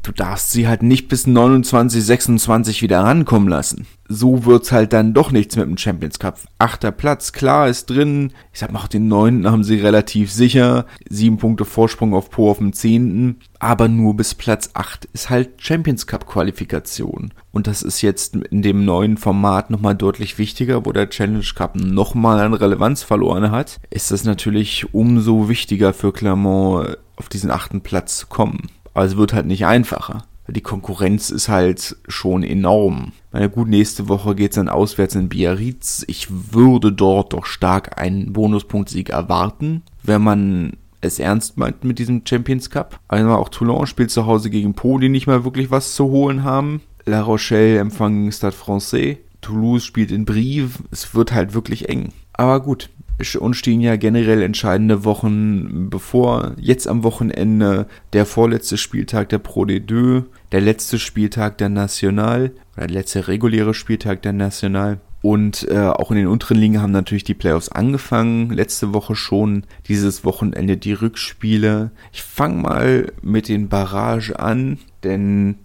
du 0.02 0.12
darfst 0.12 0.50
sie 0.50 0.68
halt 0.68 0.82
nicht 0.82 1.08
bis 1.08 1.26
29, 1.26 2.04
26 2.04 2.82
wieder 2.82 3.00
rankommen 3.00 3.48
lassen. 3.48 3.86
So 4.06 4.44
wird's 4.44 4.70
halt 4.70 4.92
dann 4.92 5.14
doch 5.14 5.30
nichts 5.32 5.56
mit 5.56 5.66
dem 5.66 5.78
Champions 5.78 6.18
Cup. 6.18 6.38
Achter 6.58 6.92
Platz, 6.92 7.32
klar, 7.32 7.68
ist 7.68 7.88
drin. 7.88 8.32
Ich 8.52 8.60
sag 8.60 8.70
mal, 8.70 8.80
auch 8.80 8.88
den 8.88 9.08
neunten 9.08 9.50
haben 9.50 9.64
sie 9.64 9.76
relativ 9.76 10.30
sicher. 10.30 10.84
Sieben 11.08 11.38
Punkte 11.38 11.64
Vorsprung 11.64 12.12
auf 12.12 12.28
Po 12.28 12.50
auf 12.50 12.58
dem 12.58 12.74
zehnten. 12.74 13.40
Aber 13.58 13.88
nur 13.88 14.14
bis 14.14 14.34
Platz 14.34 14.70
acht 14.74 15.06
ist 15.14 15.30
halt 15.30 15.62
Champions 15.62 16.06
Cup 16.06 16.26
Qualifikation. 16.26 17.32
Und 17.50 17.66
das 17.66 17.82
ist 17.82 18.02
jetzt 18.02 18.36
in 18.36 18.60
dem 18.60 18.84
neuen 18.84 19.16
Format 19.16 19.70
nochmal 19.70 19.94
deutlich 19.94 20.36
wichtiger, 20.36 20.84
wo 20.84 20.92
der 20.92 21.08
Challenge 21.08 21.44
Cup 21.54 21.74
nochmal 21.76 22.40
an 22.40 22.52
Relevanz 22.52 23.02
verloren 23.02 23.50
hat. 23.50 23.80
Ist 23.88 24.10
das 24.10 24.24
natürlich 24.24 24.92
umso 24.92 25.48
wichtiger 25.48 25.94
für 25.94 26.12
Clermont 26.12 26.98
auf 27.16 27.28
diesen 27.30 27.50
achten 27.50 27.80
Platz 27.80 28.18
zu 28.18 28.26
kommen. 28.26 28.68
Aber 28.94 29.04
es 29.04 29.16
wird 29.16 29.32
halt 29.32 29.46
nicht 29.46 29.66
einfacher. 29.66 30.24
Die 30.46 30.60
Konkurrenz 30.60 31.30
ist 31.30 31.48
halt 31.48 31.96
schon 32.06 32.42
enorm. 32.42 33.12
Na 33.32 33.46
gut, 33.46 33.68
nächste 33.68 34.08
Woche 34.08 34.34
geht's 34.34 34.56
dann 34.56 34.68
auswärts 34.68 35.14
in 35.14 35.28
Biarritz. 35.28 36.04
Ich 36.06 36.28
würde 36.30 36.92
dort 36.92 37.32
doch 37.32 37.46
stark 37.46 37.98
einen 37.98 38.32
Bonuspunktsieg 38.32 39.10
erwarten, 39.10 39.82
wenn 40.02 40.22
man 40.22 40.74
es 41.00 41.18
ernst 41.18 41.56
meint 41.56 41.84
mit 41.84 41.98
diesem 41.98 42.22
Champions 42.26 42.70
Cup. 42.70 43.00
Einmal 43.08 43.36
auch 43.36 43.48
Toulon 43.48 43.86
spielt 43.86 44.10
zu 44.10 44.26
Hause 44.26 44.50
gegen 44.50 44.74
Po, 44.74 44.98
die 44.98 45.08
nicht 45.08 45.26
mal 45.26 45.44
wirklich 45.44 45.70
was 45.70 45.94
zu 45.94 46.04
holen 46.06 46.44
haben. 46.44 46.82
La 47.06 47.22
Rochelle 47.22 47.78
empfangen 47.78 48.30
Stade 48.32 48.56
Francais. 48.56 49.18
Toulouse 49.40 49.84
spielt 49.84 50.10
in 50.10 50.24
Brive. 50.24 50.78
Es 50.90 51.14
wird 51.14 51.32
halt 51.32 51.54
wirklich 51.54 51.88
eng. 51.88 52.12
Aber 52.32 52.60
gut, 52.60 52.90
uns 53.38 53.56
stehen 53.56 53.80
ja 53.80 53.96
generell 53.96 54.42
entscheidende 54.42 55.04
Wochen 55.04 55.88
bevor. 55.88 56.52
Jetzt 56.58 56.88
am 56.88 57.04
Wochenende 57.04 57.86
der 58.12 58.26
vorletzte 58.26 58.76
Spieltag 58.76 59.28
der 59.28 59.38
Pro 59.38 59.64
D2, 59.64 60.24
der 60.52 60.60
letzte 60.60 60.98
Spieltag 60.98 61.58
der 61.58 61.68
National 61.68 62.52
oder 62.76 62.86
der 62.86 62.96
letzte 62.96 63.28
reguläre 63.28 63.74
Spieltag 63.74 64.22
der 64.22 64.32
National. 64.32 65.00
Und 65.22 65.66
äh, 65.70 65.78
auch 65.78 66.10
in 66.10 66.18
den 66.18 66.26
unteren 66.26 66.58
Ligen 66.58 66.82
haben 66.82 66.92
natürlich 66.92 67.24
die 67.24 67.32
Playoffs 67.32 67.70
angefangen. 67.70 68.50
Letzte 68.50 68.92
Woche 68.92 69.16
schon, 69.16 69.64
dieses 69.88 70.22
Wochenende 70.24 70.76
die 70.76 70.92
Rückspiele. 70.92 71.92
Ich 72.12 72.22
fange 72.22 72.60
mal 72.60 73.12
mit 73.22 73.48
den 73.48 73.70
Barrage 73.70 74.38
an, 74.38 74.78
denn 75.02 75.56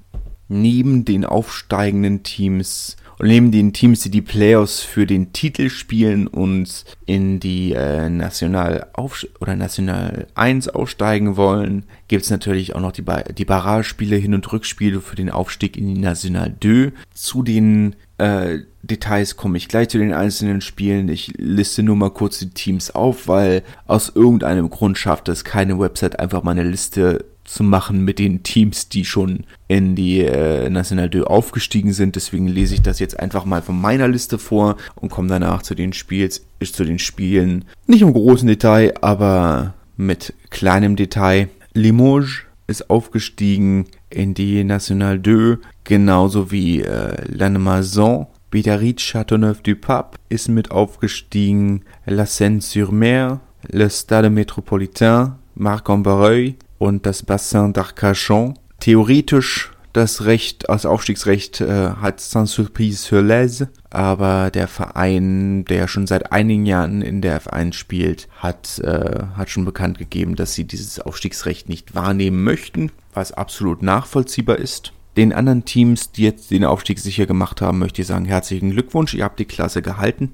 neben 0.47 1.03
den 1.03 1.25
aufsteigenden 1.25 2.23
Teams 2.23 2.95
und 3.19 3.27
neben 3.27 3.51
den 3.51 3.73
Teams, 3.73 3.99
die 3.99 4.10
die 4.10 4.21
Playoffs 4.21 4.79
für 4.79 5.05
den 5.05 5.34
Titel 5.34 5.69
spielen 5.69 6.25
und 6.25 6.86
in 7.05 7.41
die 7.41 7.73
äh, 7.73 8.10
National 8.10 8.88
auf 8.93 9.27
oder 9.41 9.58
National 9.58 10.27
1 10.36 10.69
aufsteigen 10.69 11.36
wollen, 11.36 11.84
gibt 12.08 12.23
es 12.23 12.29
natürlich 12.29 12.75
auch 12.75 12.79
noch 12.79 12.93
die, 12.93 13.01
ba 13.01 13.23
die 13.23 13.43
Barrage-Spiele, 13.43 14.15
Hin- 14.15 14.34
und 14.34 14.49
Rückspiele 14.51 15.01
für 15.01 15.17
den 15.17 15.29
Aufstieg 15.29 15.75
in 15.75 15.93
die 15.93 15.99
National 15.99 16.55
2. 16.62 16.93
Zu 17.13 17.43
den 17.43 17.97
äh, 18.19 18.60
Details 18.84 19.36
komme 19.36 19.58
ich 19.58 19.67
gleich 19.67 19.89
zu 19.89 19.97
den 19.97 20.13
einzelnen 20.13 20.62
Spielen. 20.62 21.10
Ich 21.10 21.34
liste 21.38 21.84
nur 21.84 21.97
mal 21.97 22.12
kurz 22.12 22.39
die 22.39 22.51
Teams 22.51 22.91
auf, 22.91 23.27
weil 23.27 23.63
aus 23.86 24.13
irgendeinem 24.15 24.69
Grund 24.69 24.97
schafft 24.97 25.27
es 25.27 25.43
keine 25.43 25.77
Website 25.77 26.19
einfach 26.19 26.43
mal 26.43 26.51
eine 26.51 26.63
Liste 26.63 27.25
zu 27.49 27.63
machen 27.63 28.05
mit 28.05 28.19
den 28.19 28.43
Teams, 28.43 28.89
die 28.89 29.05
schon 29.05 29.43
in 29.67 29.95
die 29.95 30.19
äh, 30.19 30.69
National 30.69 31.09
2 31.09 31.23
aufgestiegen 31.23 31.93
sind. 31.93 32.15
Deswegen 32.15 32.47
lese 32.47 32.75
ich 32.75 32.81
das 32.81 32.99
jetzt 32.99 33.19
einfach 33.19 33.43
mal 33.43 33.63
von 33.63 33.79
meiner 33.79 34.07
Liste 34.07 34.38
vor 34.38 34.77
und 34.95 35.09
komme 35.09 35.29
danach 35.29 35.63
zu 35.63 35.73
den 35.73 35.91
Spiels, 35.93 36.45
zu 36.63 36.85
den 36.85 36.99
Spielen. 36.99 37.65
Nicht 37.88 38.03
im 38.03 38.13
großen 38.13 38.47
Detail, 38.47 38.93
aber 39.01 39.73
mit 39.97 40.33
kleinem 40.51 40.95
Detail. 40.95 41.49
Limoges 41.73 42.43
ist 42.67 42.89
aufgestiegen 42.91 43.88
in 44.12 44.35
die 44.35 44.63
National 44.63 45.19
2, 45.21 45.57
genauso 45.83 46.51
wie 46.51 46.81
äh, 46.81 47.15
Lannemezan. 47.27 48.27
Bidarit 48.51 48.99
Châteauneuf-du-Pape 48.99 50.17
ist 50.29 50.49
mit 50.49 50.71
aufgestiegen. 50.71 51.83
La 52.05 52.25
Seine-sur-Mer, 52.25 53.41
Le 53.71 53.89
Stade 53.89 54.29
Métropolitain, 54.29 55.35
Marc-en-Barreuil 55.55 56.55
und 56.79 57.05
das 57.05 57.21
Bassin 57.21 57.73
d'Arcachon. 57.73 58.55
Theoretisch 58.79 59.71
das 59.93 60.25
Recht, 60.25 60.65
das 60.67 60.85
Aufstiegsrecht 60.85 61.61
äh, 61.61 61.91
hat 61.99 62.19
Saint-Sulpice-sur-Lez, 62.19 63.65
aber 63.89 64.51
der 64.51 64.67
Verein, 64.67 65.65
der 65.65 65.87
schon 65.87 66.07
seit 66.07 66.31
einigen 66.31 66.65
Jahren 66.65 67.01
in 67.01 67.21
der 67.21 67.41
F1 67.41 67.73
spielt, 67.73 68.27
hat, 68.37 68.79
äh, 68.79 69.23
hat 69.35 69.49
schon 69.49 69.65
bekannt 69.65 69.97
gegeben, 69.97 70.35
dass 70.35 70.53
sie 70.53 70.65
dieses 70.65 70.99
Aufstiegsrecht 70.99 71.69
nicht 71.69 71.95
wahrnehmen 71.95 72.43
möchten, 72.43 72.91
was 73.13 73.31
absolut 73.31 73.81
nachvollziehbar 73.81 74.57
ist. 74.57 74.93
Den 75.17 75.33
anderen 75.33 75.65
Teams, 75.65 76.11
die 76.11 76.23
jetzt 76.23 76.51
den 76.51 76.65
Aufstieg 76.65 76.99
sicher 76.99 77.25
gemacht 77.25 77.61
haben, 77.61 77.79
möchte 77.79 78.01
ich 78.01 78.07
sagen, 78.07 78.25
herzlichen 78.25 78.71
Glückwunsch, 78.71 79.15
ihr 79.15 79.23
habt 79.23 79.39
die 79.39 79.45
Klasse 79.45 79.81
gehalten. 79.81 80.33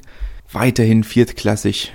Weiterhin 0.51 1.03
viertklassig. 1.03 1.93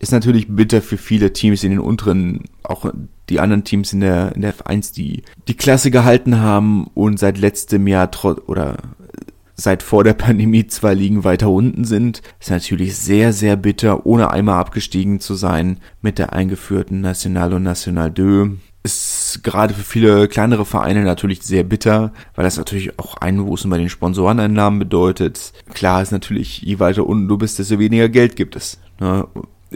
Ist 0.00 0.12
natürlich 0.12 0.48
bitter 0.48 0.82
für 0.82 0.98
viele 0.98 1.32
Teams 1.32 1.64
in 1.64 1.70
den 1.70 1.80
unteren, 1.80 2.44
auch 2.62 2.92
die 3.28 3.40
anderen 3.40 3.64
Teams 3.64 3.92
in 3.92 4.00
der, 4.00 4.34
in 4.34 4.42
der 4.42 4.54
F1, 4.54 4.94
die 4.94 5.22
die 5.48 5.56
Klasse 5.56 5.90
gehalten 5.90 6.40
haben 6.40 6.86
und 6.94 7.18
seit 7.18 7.38
letztem 7.38 7.86
Jahr 7.86 8.10
trotz 8.10 8.40
oder 8.46 8.76
seit 9.56 9.82
vor 9.82 10.04
der 10.04 10.14
Pandemie 10.14 10.66
zwei 10.66 10.94
Ligen 10.94 11.24
weiter 11.24 11.50
unten 11.50 11.84
sind. 11.84 12.22
Ist 12.38 12.50
natürlich 12.50 12.96
sehr, 12.96 13.32
sehr 13.32 13.56
bitter, 13.56 14.06
ohne 14.06 14.30
einmal 14.30 14.60
abgestiegen 14.60 15.20
zu 15.20 15.34
sein 15.34 15.80
mit 16.02 16.18
der 16.18 16.32
eingeführten 16.32 17.00
National 17.00 17.54
und 17.54 17.62
National 17.64 18.12
2. 18.14 18.56
Ist 18.84 19.40
gerade 19.42 19.74
für 19.74 19.82
viele 19.82 20.28
kleinere 20.28 20.64
Vereine 20.64 21.02
natürlich 21.02 21.42
sehr 21.42 21.64
bitter, 21.64 22.12
weil 22.36 22.44
das 22.44 22.56
natürlich 22.56 22.96
auch 23.00 23.16
Einbußen 23.16 23.68
bei 23.68 23.78
den 23.78 23.88
Sponsoreneinnahmen 23.88 24.78
bedeutet. 24.78 25.52
Klar 25.74 26.02
ist 26.02 26.12
natürlich, 26.12 26.62
je 26.62 26.78
weiter 26.78 27.04
unten 27.04 27.26
du 27.26 27.36
bist, 27.36 27.58
desto 27.58 27.80
weniger 27.80 28.08
Geld 28.08 28.36
gibt 28.36 28.54
es. 28.54 28.78
Ne? 29.00 29.26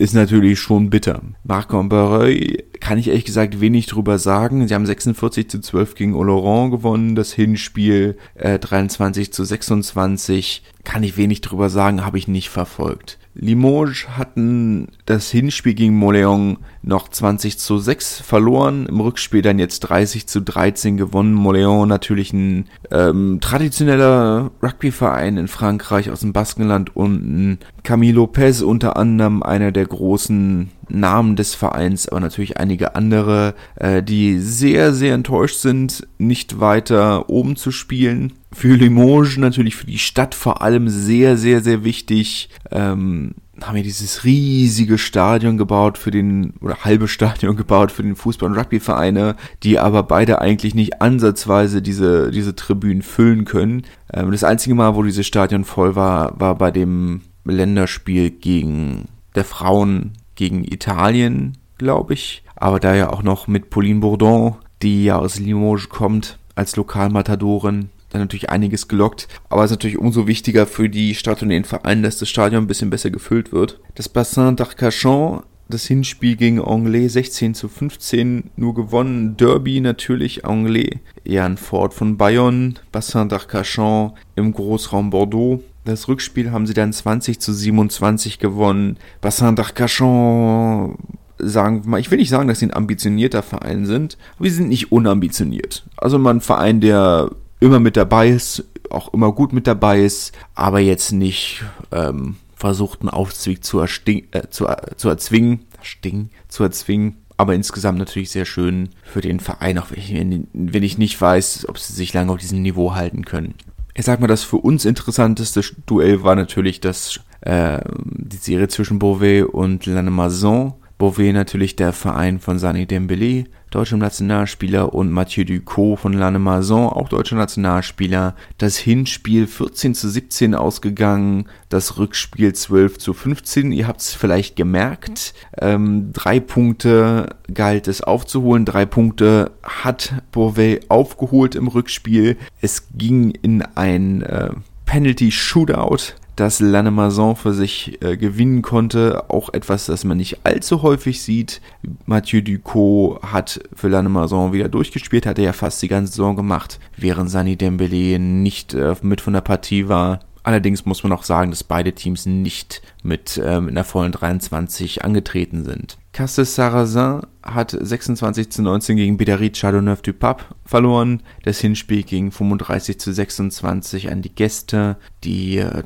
Ist 0.00 0.14
natürlich 0.14 0.58
schon 0.58 0.88
bitter. 0.88 1.20
Marc-en-Barreuil 1.44 2.64
kann 2.80 2.96
ich 2.96 3.08
ehrlich 3.08 3.26
gesagt 3.26 3.60
wenig 3.60 3.84
drüber 3.84 4.18
sagen. 4.18 4.66
Sie 4.66 4.74
haben 4.74 4.86
46 4.86 5.50
zu 5.50 5.60
12 5.60 5.94
gegen 5.94 6.14
Oloron 6.14 6.70
gewonnen. 6.70 7.14
Das 7.14 7.34
Hinspiel 7.34 8.16
äh, 8.34 8.58
23 8.58 9.30
zu 9.30 9.44
26 9.44 10.62
kann 10.84 11.02
ich 11.02 11.18
wenig 11.18 11.42
drüber 11.42 11.68
sagen, 11.68 12.02
habe 12.02 12.16
ich 12.16 12.28
nicht 12.28 12.48
verfolgt. 12.48 13.18
Limoges 13.34 14.08
hatten 14.16 14.88
das 15.04 15.30
Hinspiel 15.30 15.74
gegen 15.74 15.94
Moleon 15.94 16.56
noch 16.82 17.08
20 17.08 17.58
zu 17.58 17.78
6 17.78 18.20
verloren, 18.20 18.86
im 18.86 19.00
Rückspiel 19.00 19.42
dann 19.42 19.58
jetzt 19.58 19.80
30 19.80 20.26
zu 20.26 20.40
13 20.40 20.96
gewonnen. 20.96 21.34
Moleon 21.34 21.88
natürlich 21.88 22.32
ein 22.32 22.66
ähm, 22.90 23.38
traditioneller 23.40 24.50
Rugbyverein 24.62 25.36
in 25.36 25.48
Frankreich 25.48 26.10
aus 26.10 26.20
dem 26.20 26.32
Baskenland 26.32 26.96
und 26.96 27.58
Camille 27.82 28.14
Lopez 28.14 28.62
unter 28.62 28.96
anderem 28.96 29.42
einer 29.42 29.72
der 29.72 29.86
großen 29.86 30.70
Namen 30.88 31.36
des 31.36 31.54
Vereins, 31.54 32.08
aber 32.08 32.20
natürlich 32.20 32.58
einige 32.58 32.94
andere, 32.94 33.54
äh, 33.76 34.02
die 34.02 34.38
sehr, 34.38 34.92
sehr 34.92 35.14
enttäuscht 35.14 35.56
sind, 35.56 36.06
nicht 36.18 36.60
weiter 36.60 37.28
oben 37.28 37.56
zu 37.56 37.70
spielen. 37.70 38.32
Für 38.52 38.74
Limoges 38.74 39.36
natürlich 39.36 39.76
für 39.76 39.86
die 39.86 39.98
Stadt 39.98 40.34
vor 40.34 40.62
allem 40.62 40.88
sehr, 40.88 41.36
sehr, 41.36 41.60
sehr 41.60 41.84
wichtig. 41.84 42.48
Ähm, 42.70 43.34
haben 43.66 43.76
wir 43.76 43.82
dieses 43.82 44.24
riesige 44.24 44.98
Stadion 44.98 45.56
gebaut 45.56 45.98
für 45.98 46.10
den, 46.10 46.54
oder 46.60 46.84
halbe 46.84 47.08
Stadion 47.08 47.56
gebaut 47.56 47.92
für 47.92 48.02
den 48.02 48.16
Fußball- 48.16 48.46
und 48.46 48.58
Rugbyvereine, 48.58 49.36
die 49.62 49.78
aber 49.78 50.02
beide 50.02 50.40
eigentlich 50.40 50.74
nicht 50.74 51.00
ansatzweise 51.02 51.82
diese, 51.82 52.30
diese 52.30 52.54
Tribünen 52.54 53.02
füllen 53.02 53.44
können. 53.44 53.84
Ähm, 54.12 54.30
das 54.32 54.44
einzige 54.44 54.74
Mal, 54.74 54.94
wo 54.94 55.02
dieses 55.02 55.26
Stadion 55.26 55.64
voll 55.64 55.96
war, 55.96 56.38
war 56.40 56.56
bei 56.56 56.70
dem 56.70 57.22
Länderspiel 57.44 58.30
gegen 58.30 59.08
der 59.34 59.44
Frauen 59.44 60.12
gegen 60.34 60.64
Italien, 60.64 61.58
glaube 61.78 62.14
ich. 62.14 62.42
Aber 62.56 62.80
da 62.80 62.94
ja 62.94 63.10
auch 63.10 63.22
noch 63.22 63.46
mit 63.46 63.70
Pauline 63.70 64.00
Bourdon, 64.00 64.56
die 64.82 65.04
ja 65.04 65.16
aus 65.16 65.38
Limoges 65.38 65.88
kommt, 65.88 66.38
als 66.54 66.76
Lokalmatadorin, 66.76 67.90
dann 68.10 68.20
natürlich 68.20 68.50
einiges 68.50 68.88
gelockt. 68.88 69.28
Aber 69.48 69.64
es 69.64 69.70
ist 69.70 69.76
natürlich 69.76 69.98
umso 69.98 70.26
wichtiger 70.26 70.66
für 70.66 70.88
die 70.88 71.14
Stadt 71.14 71.42
und 71.42 71.48
den 71.48 71.64
Verein, 71.64 72.02
dass 72.02 72.18
das 72.18 72.28
Stadion 72.28 72.64
ein 72.64 72.68
bisschen 72.68 72.90
besser 72.90 73.10
gefüllt 73.10 73.52
wird. 73.52 73.80
Das 73.94 74.08
Bassin 74.08 74.56
d'Arcachon, 74.56 75.42
das 75.68 75.86
Hinspiel 75.86 76.36
gegen 76.36 76.60
Anglais 76.60 77.08
16 77.08 77.54
zu 77.54 77.68
15 77.68 78.50
nur 78.56 78.74
gewonnen. 78.74 79.36
Derby 79.36 79.80
natürlich 79.80 80.44
Anglais. 80.44 80.98
Jan 81.24 81.56
Ford 81.56 81.94
von 81.94 82.16
Bayonne, 82.16 82.74
Bassin 82.92 83.28
d'Arcachon 83.28 84.12
im 84.34 84.52
Großraum 84.52 85.10
Bordeaux. 85.10 85.62
Das 85.84 86.08
Rückspiel 86.08 86.50
haben 86.50 86.66
sie 86.66 86.74
dann 86.74 86.92
20 86.92 87.40
zu 87.40 87.52
27 87.52 88.38
gewonnen. 88.38 88.98
Bassin 89.20 89.56
d'Arcachon 89.56 90.96
sagen 91.42 91.84
wir 91.84 91.90
mal, 91.90 92.00
ich 92.00 92.10
will 92.10 92.18
nicht 92.18 92.28
sagen, 92.28 92.48
dass 92.48 92.58
sie 92.58 92.66
ein 92.66 92.74
ambitionierter 92.74 93.42
Verein 93.42 93.86
sind, 93.86 94.18
aber 94.36 94.48
sie 94.48 94.56
sind 94.56 94.68
nicht 94.68 94.92
unambitioniert. 94.92 95.86
Also 95.96 96.18
mal 96.18 96.34
ein 96.34 96.40
Verein, 96.42 96.80
der 96.80 97.30
immer 97.60 97.80
mit 97.80 97.96
dabei 97.96 98.28
ist, 98.28 98.64
auch 98.90 99.12
immer 99.14 99.32
gut 99.32 99.52
mit 99.52 99.66
dabei 99.66 100.00
ist, 100.00 100.32
aber 100.54 100.80
jetzt 100.80 101.12
nicht 101.12 101.62
ähm, 101.92 102.36
versucht, 102.56 103.00
einen 103.00 103.10
Aufzug 103.10 103.62
zu, 103.62 103.80
ersting, 103.80 104.26
äh, 104.32 104.48
zu, 104.50 104.66
äh, 104.66 104.96
zu 104.96 105.08
erzwingen, 105.08 105.60
ersting, 105.78 106.30
zu 106.48 106.64
erzwingen. 106.64 107.16
Aber 107.36 107.54
insgesamt 107.54 107.98
natürlich 107.98 108.30
sehr 108.30 108.44
schön 108.44 108.90
für 109.02 109.22
den 109.22 109.40
Verein, 109.40 109.78
auch 109.78 109.86
wenn 109.90 110.82
ich, 110.82 110.98
nicht 110.98 111.18
weiß, 111.18 111.66
ob 111.70 111.78
sie 111.78 111.94
sich 111.94 112.12
lange 112.12 112.32
auf 112.32 112.38
diesem 112.38 112.60
Niveau 112.60 112.94
halten 112.94 113.24
können 113.24 113.54
ich 113.94 114.06
sag 114.06 114.20
mal, 114.20 114.26
das 114.26 114.44
für 114.44 114.56
uns 114.56 114.84
interessanteste 114.84 115.62
Duell 115.86 116.22
war 116.22 116.36
natürlich 116.36 116.80
das, 116.80 117.20
äh, 117.42 117.80
die 117.86 118.36
Serie 118.36 118.68
zwischen 118.68 118.98
Beauvais 118.98 119.44
und 119.44 119.86
Lannemezan. 119.86 120.74
Beauvais 121.00 121.32
natürlich 121.32 121.76
der 121.76 121.94
Verein 121.94 122.40
von 122.40 122.58
Sani 122.58 122.84
Dembele, 122.84 123.44
deutscher 123.70 123.96
Nationalspieler, 123.96 124.92
und 124.92 125.10
Mathieu 125.10 125.44
Ducot 125.44 125.98
von 125.98 126.12
Lannemezan, 126.12 126.90
auch 126.90 127.08
deutscher 127.08 127.36
Nationalspieler. 127.36 128.36
Das 128.58 128.76
Hinspiel 128.76 129.46
14 129.46 129.94
zu 129.94 130.10
17 130.10 130.54
ausgegangen, 130.54 131.46
das 131.70 131.96
Rückspiel 131.96 132.52
12 132.52 132.98
zu 132.98 133.14
15. 133.14 133.72
Ihr 133.72 133.88
habt 133.88 134.02
es 134.02 134.12
vielleicht 134.12 134.56
gemerkt. 134.56 135.32
Ähm, 135.58 136.12
drei 136.12 136.38
Punkte 136.38 137.34
galt 137.52 137.88
es 137.88 138.02
aufzuholen. 138.02 138.66
Drei 138.66 138.84
Punkte 138.84 139.52
hat 139.62 140.12
Beauvais 140.32 140.80
aufgeholt 140.90 141.54
im 141.54 141.68
Rückspiel. 141.68 142.36
Es 142.60 142.88
ging 142.92 143.30
in 143.30 143.62
ein 143.74 144.20
äh, 144.20 144.50
Penalty 144.84 145.30
Shootout 145.30 146.12
dass 146.40 146.60
Lannemezan 146.60 147.36
für 147.36 147.52
sich 147.52 148.02
äh, 148.02 148.16
gewinnen 148.16 148.62
konnte. 148.62 149.28
Auch 149.28 149.52
etwas, 149.52 149.86
das 149.86 150.04
man 150.04 150.16
nicht 150.16 150.38
allzu 150.44 150.80
häufig 150.80 151.20
sieht. 151.20 151.60
Mathieu 152.06 152.40
Ducot 152.40 153.22
hat 153.22 153.60
für 153.74 153.88
Lannemezan 153.88 154.54
wieder 154.54 154.70
durchgespielt, 154.70 155.26
hat 155.26 155.38
er 155.38 155.44
ja 155.44 155.52
fast 155.52 155.82
die 155.82 155.88
ganze 155.88 156.12
Saison 156.12 156.36
gemacht, 156.36 156.80
während 156.96 157.30
Sani 157.30 157.56
Dembele 157.56 158.18
nicht 158.18 158.72
äh, 158.72 158.94
mit 159.02 159.20
von 159.20 159.34
der 159.34 159.42
Partie 159.42 159.88
war. 159.88 160.20
Allerdings 160.42 160.86
muss 160.86 161.02
man 161.02 161.12
auch 161.12 161.22
sagen, 161.22 161.50
dass 161.50 161.64
beide 161.64 161.92
Teams 161.92 162.26
nicht 162.26 162.82
mit 163.02 163.40
ähm, 163.44 163.68
einer 163.68 163.84
vollen 163.84 164.12
23 164.12 165.04
angetreten 165.04 165.64
sind. 165.64 165.98
Castes 166.12 166.56
Sarrazin 166.56 167.20
hat 167.42 167.70
26 167.70 168.50
zu 168.50 168.62
19 168.62 168.96
gegen 168.96 169.16
Bidarit 169.16 169.56
Chardonnay 169.56 169.96
du 170.02 170.12
Pape 170.12 170.44
verloren. 170.64 171.22
Das 171.44 171.60
Hinspiel 171.60 172.02
ging 172.02 172.32
35 172.32 172.98
zu 172.98 173.12
26 173.12 174.10
an 174.10 174.20
die 174.20 174.34
Gäste. 174.34 174.96
Die 175.22 175.58
äh, 175.58 175.84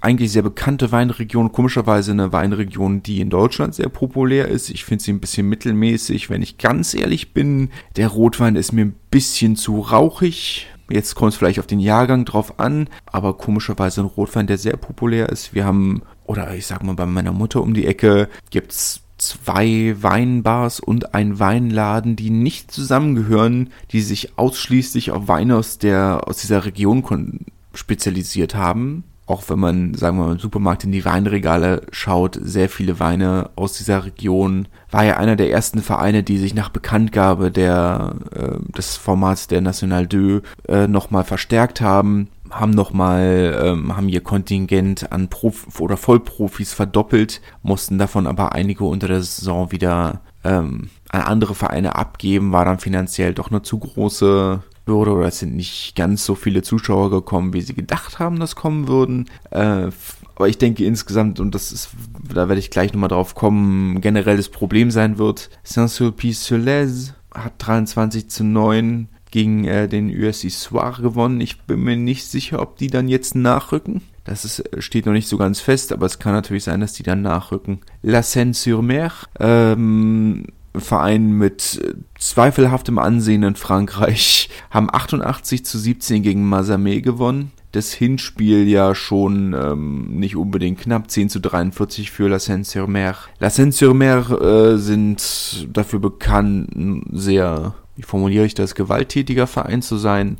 eigentlich 0.00 0.32
sehr 0.32 0.42
bekannte 0.42 0.92
Weinregion, 0.92 1.52
komischerweise 1.52 2.12
eine 2.12 2.32
Weinregion, 2.32 3.02
die 3.02 3.20
in 3.20 3.28
Deutschland 3.28 3.74
sehr 3.74 3.88
populär 3.88 4.48
ist. 4.48 4.70
Ich 4.70 4.84
finde 4.84 5.04
sie 5.04 5.12
ein 5.12 5.20
bisschen 5.20 5.48
mittelmäßig, 5.48 6.30
wenn 6.30 6.42
ich 6.42 6.58
ganz 6.58 6.94
ehrlich 6.94 7.34
bin. 7.34 7.70
Der 7.96 8.08
Rotwein 8.08 8.56
ist 8.56 8.72
mir 8.72 8.86
ein 8.86 8.96
bisschen 9.10 9.56
zu 9.56 9.80
rauchig. 9.80 10.68
Jetzt 10.88 11.14
kommt 11.14 11.32
es 11.32 11.38
vielleicht 11.38 11.58
auf 11.58 11.66
den 11.66 11.80
Jahrgang 11.80 12.24
drauf 12.24 12.60
an, 12.60 12.88
aber 13.06 13.36
komischerweise 13.36 14.02
ein 14.02 14.06
Rotwein, 14.06 14.46
der 14.46 14.58
sehr 14.58 14.76
populär 14.76 15.28
ist. 15.28 15.54
Wir 15.54 15.64
haben, 15.64 16.02
oder 16.24 16.54
ich 16.54 16.66
sag 16.66 16.82
mal, 16.82 16.94
bei 16.94 17.06
meiner 17.06 17.32
Mutter 17.32 17.62
um 17.62 17.74
die 17.74 17.86
Ecke 17.86 18.28
gibt's 18.50 19.02
zwei 19.18 19.96
Weinbars 19.98 20.80
und 20.80 21.14
ein 21.14 21.38
Weinladen, 21.38 22.16
die 22.16 22.30
nicht 22.30 22.70
zusammengehören, 22.70 23.70
die 23.90 24.00
sich 24.00 24.38
ausschließlich 24.38 25.10
auf 25.10 25.28
Weine 25.28 25.56
aus 25.56 25.78
der 25.78 26.28
aus 26.28 26.38
dieser 26.38 26.64
Region 26.64 27.46
spezialisiert 27.74 28.54
haben. 28.54 29.04
Auch 29.26 29.42
wenn 29.48 29.58
man, 29.58 29.94
sagen 29.94 30.18
wir 30.18 30.26
mal, 30.26 30.32
im 30.32 30.38
Supermarkt 30.38 30.84
in 30.84 30.92
die 30.92 31.04
Weinregale 31.04 31.82
schaut, 31.90 32.38
sehr 32.40 32.68
viele 32.68 33.00
Weine 33.00 33.50
aus 33.56 33.72
dieser 33.72 34.04
Region. 34.04 34.68
War 34.90 35.04
ja 35.04 35.16
einer 35.16 35.34
der 35.34 35.50
ersten 35.50 35.82
Vereine, 35.82 36.22
die 36.22 36.38
sich 36.38 36.54
nach 36.54 36.68
Bekanntgabe 36.68 37.50
der, 37.50 38.14
äh, 38.32 38.72
des 38.72 38.96
Formats 38.96 39.48
der 39.48 39.60
National 39.60 40.08
2 40.08 40.42
äh, 40.68 40.86
nochmal 40.86 41.24
verstärkt 41.24 41.80
haben 41.80 42.28
haben 42.50 42.70
nochmal, 42.70 43.60
ähm, 43.60 43.96
haben 43.96 44.08
ihr 44.08 44.20
Kontingent 44.20 45.10
an 45.12 45.28
Prof 45.28 45.80
oder 45.80 45.96
Vollprofis 45.96 46.72
verdoppelt, 46.74 47.40
mussten 47.62 47.98
davon 47.98 48.26
aber 48.28 48.52
einige 48.52 48.84
unter 48.84 49.08
der 49.08 49.22
Saison 49.22 49.72
wieder 49.72 50.20
ähm, 50.44 50.90
an 51.08 51.22
andere 51.22 51.54
Vereine 51.54 51.96
abgeben, 51.96 52.52
war 52.52 52.64
dann 52.64 52.78
finanziell 52.78 53.34
doch 53.34 53.50
eine 53.50 53.62
zu 53.62 53.78
große 53.78 54.62
Bürde 54.86 55.12
oder 55.12 55.26
es 55.26 55.40
sind 55.40 55.54
nicht 55.54 55.94
ganz 55.94 56.24
so 56.24 56.34
viele 56.34 56.62
Zuschauer 56.62 57.10
gekommen, 57.10 57.52
wie 57.52 57.60
sie 57.60 57.74
gedacht 57.74 58.18
haben, 58.18 58.40
dass 58.40 58.56
kommen 58.56 58.88
würden. 58.88 59.28
Äh, 59.50 59.90
aber 60.36 60.48
ich 60.48 60.58
denke 60.58 60.84
insgesamt, 60.84 61.40
und 61.40 61.54
das 61.54 61.72
ist, 61.72 61.90
da 62.32 62.48
werde 62.48 62.58
ich 62.58 62.70
gleich 62.70 62.92
nochmal 62.92 63.08
drauf 63.08 63.34
kommen, 63.34 64.00
generell 64.00 64.36
das 64.36 64.48
Problem 64.48 64.90
sein 64.90 65.18
wird. 65.18 65.50
Saint-Sulpice-sur-Lez 65.64 67.14
hat 67.34 67.54
23 67.58 68.28
zu 68.28 68.44
9 68.44 69.08
gegen 69.30 69.64
äh, 69.64 69.88
den 69.88 70.08
USC 70.08 70.48
Soir 70.48 70.98
gewonnen. 71.00 71.40
Ich 71.40 71.60
bin 71.62 71.80
mir 71.80 71.96
nicht 71.96 72.24
sicher, 72.24 72.60
ob 72.62 72.76
die 72.76 72.88
dann 72.88 73.08
jetzt 73.08 73.34
nachrücken. 73.34 74.02
Das 74.24 74.44
ist, 74.44 74.60
äh, 74.60 74.80
steht 74.80 75.06
noch 75.06 75.12
nicht 75.12 75.28
so 75.28 75.36
ganz 75.36 75.60
fest, 75.60 75.92
aber 75.92 76.06
es 76.06 76.18
kann 76.18 76.32
natürlich 76.32 76.64
sein, 76.64 76.80
dass 76.80 76.92
die 76.92 77.02
dann 77.02 77.22
nachrücken. 77.22 77.80
La 78.02 78.22
Seine-sur-Mer, 78.22 79.12
ähm, 79.40 80.46
Verein 80.80 81.32
mit 81.32 81.80
äh, 81.82 81.94
zweifelhaftem 82.18 82.98
Ansehen 82.98 83.42
in 83.42 83.56
Frankreich, 83.56 84.48
haben 84.70 84.88
88 84.92 85.64
zu 85.64 85.78
17 85.78 86.22
gegen 86.22 86.48
Mazamet 86.48 87.02
gewonnen. 87.02 87.52
Das 87.72 87.92
Hinspiel 87.92 88.66
ja 88.68 88.94
schon 88.94 89.52
ähm, 89.52 90.18
nicht 90.18 90.36
unbedingt 90.36 90.80
knapp, 90.80 91.10
10 91.10 91.28
zu 91.28 91.40
43 91.40 92.10
für 92.10 92.28
La 92.28 92.38
Seine-sur-Mer. 92.38 93.16
La 93.38 93.50
Seine-sur-Mer 93.50 94.30
äh, 94.40 94.78
sind 94.78 95.68
dafür 95.72 95.98
bekannt, 95.98 96.70
sehr 97.12 97.74
wie 97.96 98.02
formuliere 98.02 98.44
ich 98.44 98.54
das, 98.54 98.74
gewalttätiger 98.74 99.46
Verein 99.46 99.82
zu 99.82 99.96
sein. 99.96 100.38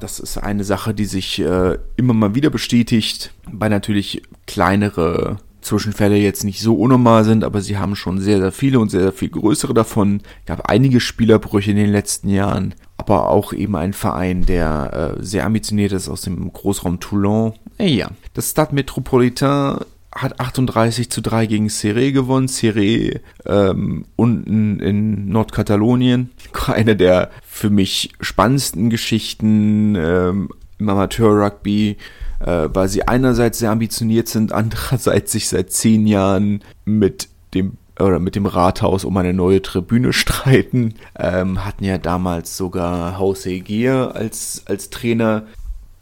Das 0.00 0.18
ist 0.18 0.38
eine 0.38 0.64
Sache, 0.64 0.94
die 0.94 1.04
sich 1.04 1.38
äh, 1.38 1.78
immer 1.96 2.14
mal 2.14 2.34
wieder 2.34 2.50
bestätigt, 2.50 3.32
weil 3.50 3.70
natürlich 3.70 4.22
kleinere 4.46 5.36
Zwischenfälle 5.62 6.16
jetzt 6.16 6.44
nicht 6.44 6.60
so 6.60 6.74
unnormal 6.74 7.24
sind, 7.24 7.44
aber 7.44 7.60
sie 7.60 7.78
haben 7.78 7.96
schon 7.96 8.20
sehr, 8.20 8.38
sehr 8.38 8.52
viele 8.52 8.78
und 8.78 8.90
sehr, 8.90 9.00
sehr 9.00 9.12
viel 9.12 9.30
größere 9.30 9.74
davon. 9.74 10.20
Es 10.40 10.46
gab 10.46 10.68
einige 10.68 11.00
Spielerbrüche 11.00 11.70
in 11.70 11.76
den 11.76 11.90
letzten 11.90 12.28
Jahren, 12.28 12.74
aber 12.96 13.28
auch 13.28 13.52
eben 13.52 13.76
ein 13.76 13.92
Verein, 13.92 14.44
der 14.44 15.16
äh, 15.18 15.22
sehr 15.24 15.46
ambitioniert 15.46 15.92
ist 15.92 16.08
aus 16.08 16.22
dem 16.22 16.52
Großraum 16.52 17.00
Toulon. 17.00 17.54
Ja, 17.78 18.10
das 18.34 18.50
Stade 18.50 18.74
Metropolitain 18.74 19.78
hat 20.14 20.40
38 20.40 21.10
zu 21.10 21.22
3 21.22 21.46
gegen 21.46 21.68
Serré 21.68 22.12
gewonnen. 22.12 22.46
Serré 22.46 23.20
ähm, 23.46 24.04
unten 24.16 24.78
in 24.80 25.28
Nordkatalonien. 25.28 26.30
Eine 26.66 26.96
der 26.96 27.30
für 27.46 27.70
mich 27.70 28.12
spannendsten 28.20 28.90
Geschichten 28.90 29.94
ähm, 29.96 30.48
im 30.78 30.88
Amateur-Rugby, 30.88 31.96
äh, 32.44 32.68
weil 32.72 32.88
sie 32.88 33.06
einerseits 33.06 33.58
sehr 33.58 33.70
ambitioniert 33.70 34.28
sind, 34.28 34.52
andererseits 34.52 35.32
sich 35.32 35.48
seit 35.48 35.72
zehn 35.72 36.06
Jahren 36.06 36.62
mit 36.84 37.28
dem 37.54 37.76
oder 38.00 38.18
mit 38.18 38.36
dem 38.36 38.46
Rathaus 38.46 39.04
um 39.04 39.16
eine 39.16 39.34
neue 39.34 39.62
Tribüne 39.62 40.12
streiten. 40.12 40.94
Ähm, 41.18 41.64
hatten 41.64 41.84
ja 41.84 41.98
damals 41.98 42.56
sogar 42.56 43.18
Jose 43.18 43.60
Gier 43.60 44.12
als, 44.14 44.62
als 44.66 44.90
Trainer. 44.90 45.44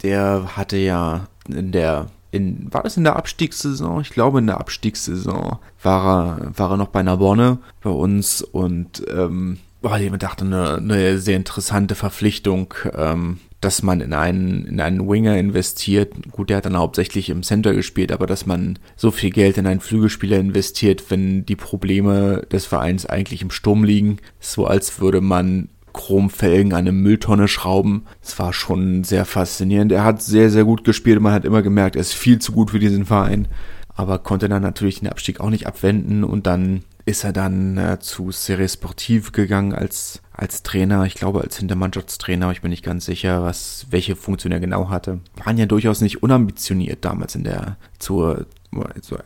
Der 0.03 0.55
hatte 0.55 0.77
ja 0.77 1.27
in 1.47 1.71
der 1.71 2.07
in, 2.31 2.73
war 2.73 2.83
das 2.83 2.95
in 2.95 3.03
der 3.03 3.17
Abstiegssaison? 3.17 3.99
Ich 3.99 4.09
glaube, 4.09 4.39
in 4.39 4.47
der 4.47 4.59
Abstiegssaison 4.59 5.57
war 5.83 6.39
er, 6.39 6.57
war 6.57 6.71
er 6.71 6.77
noch 6.77 6.87
bei 6.87 7.03
Narbonne 7.03 7.57
bei 7.83 7.89
uns 7.89 8.41
und 8.41 9.03
ähm, 9.13 9.57
war 9.81 9.99
ich 9.99 10.11
dachte, 10.11 10.45
eine, 10.45 10.75
eine 10.75 11.17
sehr 11.17 11.37
interessante 11.37 11.95
Verpflichtung, 11.95 12.73
ähm, 12.95 13.39
dass 13.61 13.83
man 13.83 14.01
in 14.01 14.13
einen, 14.13 14.65
in 14.65 14.81
einen 14.81 15.07
Winger 15.07 15.37
investiert. 15.37 16.13
Gut, 16.31 16.49
der 16.49 16.57
hat 16.57 16.65
dann 16.65 16.77
hauptsächlich 16.77 17.29
im 17.29 17.43
Center 17.43 17.73
gespielt, 17.73 18.11
aber 18.11 18.25
dass 18.25 18.45
man 18.45 18.79
so 18.95 19.11
viel 19.11 19.29
Geld 19.29 19.57
in 19.57 19.67
einen 19.67 19.79
Flügelspieler 19.79 20.37
investiert, 20.37 21.05
wenn 21.09 21.45
die 21.45 21.55
Probleme 21.55 22.45
des 22.51 22.65
Vereins 22.65 23.05
eigentlich 23.05 23.41
im 23.41 23.51
Sturm 23.51 23.83
liegen, 23.83 24.17
so 24.39 24.65
als 24.65 24.99
würde 24.99 25.21
man 25.21 25.69
Chromfelgen 25.93 26.73
an 26.73 26.79
eine 26.79 26.91
Mülltonne 26.91 27.47
schrauben. 27.47 28.05
Es 28.21 28.37
war 28.39 28.53
schon 28.53 29.03
sehr 29.03 29.25
faszinierend. 29.25 29.91
Er 29.91 30.03
hat 30.03 30.21
sehr, 30.21 30.49
sehr 30.49 30.63
gut 30.63 30.83
gespielt. 30.83 31.19
Man 31.19 31.33
hat 31.33 31.45
immer 31.45 31.61
gemerkt, 31.61 31.95
er 31.95 32.01
ist 32.01 32.13
viel 32.13 32.39
zu 32.39 32.53
gut 32.53 32.71
für 32.71 32.79
diesen 32.79 33.05
Verein. 33.05 33.47
Aber 33.93 34.19
konnte 34.19 34.47
dann 34.47 34.61
natürlich 34.61 34.99
den 34.99 35.09
Abstieg 35.09 35.39
auch 35.39 35.49
nicht 35.49 35.67
abwenden 35.67 36.23
und 36.23 36.47
dann 36.47 36.83
ist 37.05 37.23
er 37.23 37.33
dann 37.33 37.77
äh, 37.77 37.99
zu 37.99 38.31
Serie 38.31 38.69
Sportive 38.69 39.31
gegangen 39.31 39.73
als, 39.73 40.21
als 40.33 40.63
Trainer, 40.63 41.05
ich 41.05 41.15
glaube 41.15 41.41
als 41.41 41.57
Hintermannschaftstrainer, 41.57 42.51
ich 42.51 42.61
bin 42.61 42.71
nicht 42.71 42.83
ganz 42.83 43.05
sicher, 43.05 43.43
was, 43.43 43.87
welche 43.89 44.15
Funktion 44.15 44.51
er 44.51 44.59
genau 44.59 44.89
hatte. 44.89 45.19
Waren 45.43 45.57
ja 45.57 45.65
durchaus 45.65 46.01
nicht 46.01 46.23
unambitioniert 46.23 47.03
damals 47.03 47.35
in 47.35 47.43
der, 47.43 47.77
zur, 47.99 48.45